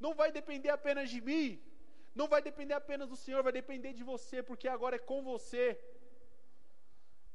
Não 0.04 0.12
vai 0.20 0.30
depender 0.38 0.70
apenas 0.78 1.08
de 1.14 1.20
mim, 1.28 1.46
não 2.20 2.26
vai 2.32 2.40
depender 2.48 2.74
apenas 2.82 3.08
do 3.12 3.18
Senhor, 3.24 3.42
vai 3.48 3.54
depender 3.60 3.92
de 3.98 4.04
você, 4.12 4.42
porque 4.50 4.68
agora 4.76 4.96
é 4.96 5.06
com 5.10 5.20
você. 5.32 5.64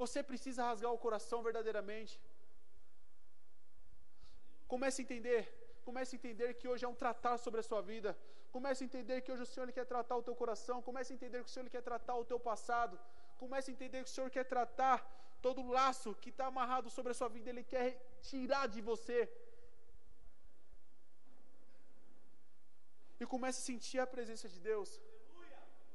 Você 0.01 0.19
precisa 0.31 0.65
rasgar 0.69 0.91
o 0.91 1.03
coração 1.05 1.39
verdadeiramente. 1.47 2.13
Comece 4.73 5.01
a 5.01 5.05
entender. 5.05 5.41
Comece 5.87 6.15
a 6.15 6.17
entender 6.19 6.49
que 6.59 6.67
hoje 6.71 6.83
é 6.85 6.87
um 6.93 6.99
tratar 7.03 7.37
sobre 7.45 7.59
a 7.59 7.65
sua 7.69 7.81
vida. 7.91 8.11
Comece 8.55 8.83
a 8.83 8.87
entender 8.89 9.17
que 9.21 9.31
hoje 9.31 9.43
o 9.43 9.51
Senhor 9.53 9.69
quer 9.77 9.85
tratar 9.93 10.15
o 10.17 10.23
teu 10.27 10.35
coração. 10.41 10.81
Comece 10.89 11.11
a 11.11 11.15
entender 11.17 11.39
que 11.43 11.49
o 11.51 11.53
Senhor 11.55 11.69
quer 11.75 11.83
tratar 11.89 12.15
o 12.15 12.25
teu 12.31 12.39
passado. 12.39 12.99
Comece 13.43 13.69
a 13.69 13.73
entender 13.73 13.99
que 14.03 14.11
o 14.11 14.15
Senhor 14.15 14.29
quer 14.35 14.45
tratar 14.55 14.97
todo 15.45 15.61
o 15.61 15.71
laço 15.77 16.15
que 16.21 16.29
está 16.33 16.45
amarrado 16.47 16.89
sobre 16.89 17.11
a 17.11 17.17
sua 17.19 17.29
vida. 17.35 17.49
Ele 17.49 17.63
quer 17.63 17.89
tirar 18.29 18.67
de 18.67 18.81
você. 18.81 19.19
E 23.23 23.31
comece 23.33 23.59
a 23.61 23.67
sentir 23.71 23.99
a 24.05 24.07
presença 24.15 24.47
de 24.53 24.59
Deus. 24.69 24.89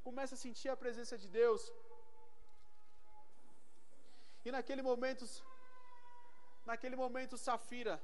Comece 0.07 0.33
a 0.37 0.41
sentir 0.45 0.69
a 0.75 0.77
presença 0.85 1.17
de 1.23 1.29
Deus. 1.41 1.62
E 4.47 4.51
naquele 4.57 4.83
momento, 4.91 5.25
naquele 6.71 6.97
momento, 7.05 7.37
Safira, 7.47 7.97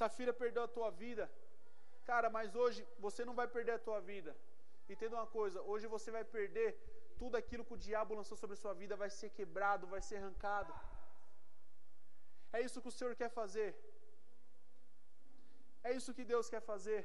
Safira 0.00 0.32
perdeu 0.42 0.62
a 0.64 0.72
tua 0.76 0.90
vida. 1.04 1.24
Cara, 2.10 2.28
mas 2.36 2.56
hoje 2.62 2.80
você 3.06 3.22
não 3.28 3.36
vai 3.40 3.46
perder 3.56 3.74
a 3.76 3.84
tua 3.88 4.00
vida. 4.12 4.32
Entenda 4.92 5.16
uma 5.20 5.28
coisa, 5.38 5.58
hoje 5.72 5.86
você 5.96 6.10
vai 6.16 6.24
perder 6.36 6.68
tudo 7.20 7.36
aquilo 7.40 7.66
que 7.66 7.74
o 7.76 7.82
diabo 7.88 8.16
lançou 8.18 8.36
sobre 8.42 8.54
a 8.56 8.62
sua 8.64 8.74
vida, 8.82 9.02
vai 9.04 9.10
ser 9.20 9.30
quebrado, 9.38 9.92
vai 9.94 10.02
ser 10.08 10.16
arrancado. 10.20 10.72
É 12.56 12.60
isso 12.66 12.82
que 12.82 12.92
o 12.92 12.96
Senhor 12.98 13.14
quer 13.20 13.30
fazer. 13.40 13.70
É 15.88 15.92
isso 15.98 16.14
que 16.16 16.24
Deus 16.32 16.48
quer 16.54 16.62
fazer. 16.72 17.00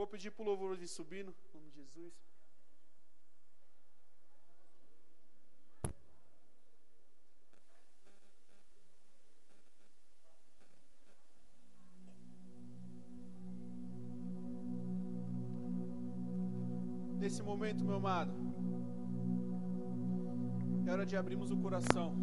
Vou 0.00 0.06
pedir 0.06 0.30
para 0.30 0.42
o 0.42 0.46
louvor 0.46 0.78
de 0.78 0.88
subindo, 0.88 1.30
em 1.30 1.54
nome 1.54 1.68
de 1.68 1.76
Jesus. 1.76 2.14
Nesse 17.18 17.42
momento, 17.42 17.84
meu 17.84 17.96
amado, 17.96 18.32
é 20.86 20.90
hora 20.90 21.04
de 21.04 21.14
abrirmos 21.14 21.50
o 21.50 21.58
coração. 21.58 22.14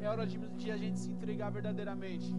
É 0.00 0.08
hora 0.08 0.26
de, 0.26 0.38
de 0.38 0.70
a 0.70 0.76
gente 0.78 0.98
se 0.98 1.10
entregar 1.12 1.50
verdadeiramente. 1.50 2.32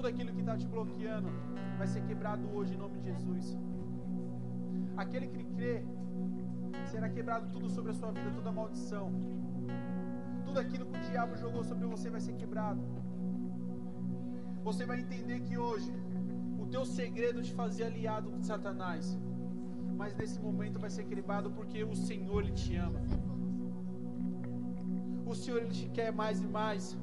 Tudo 0.00 0.12
aquilo 0.14 0.32
que 0.32 0.40
está 0.40 0.56
te 0.56 0.66
bloqueando 0.66 1.28
vai 1.76 1.86
ser 1.86 2.02
quebrado 2.08 2.44
hoje 2.56 2.72
em 2.72 2.78
nome 2.78 2.96
de 3.00 3.04
Jesus. 3.08 3.58
Aquele 4.96 5.26
que 5.26 5.44
crê, 5.56 5.84
será 6.86 7.10
quebrado 7.16 7.52
tudo 7.52 7.68
sobre 7.68 7.90
a 7.90 7.94
sua 7.98 8.10
vida, 8.10 8.30
toda 8.34 8.50
maldição. 8.50 9.12
Tudo 10.46 10.58
aquilo 10.58 10.86
que 10.86 10.96
o 10.96 11.02
diabo 11.02 11.36
jogou 11.36 11.62
sobre 11.62 11.86
você 11.86 12.08
vai 12.08 12.22
ser 12.26 12.32
quebrado. 12.32 12.80
Você 14.68 14.86
vai 14.86 15.00
entender 15.00 15.40
que 15.40 15.58
hoje 15.58 15.92
o 16.58 16.64
teu 16.64 16.86
segredo 16.86 17.42
de 17.42 17.52
fazer 17.52 17.84
aliado 17.84 18.30
com 18.30 18.42
Satanás, 18.42 19.18
mas 19.98 20.16
nesse 20.16 20.40
momento 20.40 20.80
vai 20.80 20.88
ser 20.88 21.04
quebrado 21.04 21.50
porque 21.50 21.84
o 21.84 21.94
Senhor 21.94 22.42
ele 22.44 22.52
te 22.52 22.74
ama. 22.74 23.02
O 25.26 25.34
Senhor 25.34 25.58
ele 25.58 25.74
te 25.80 25.90
quer 25.90 26.10
mais 26.10 26.40
e 26.40 26.46
mais. 26.46 26.96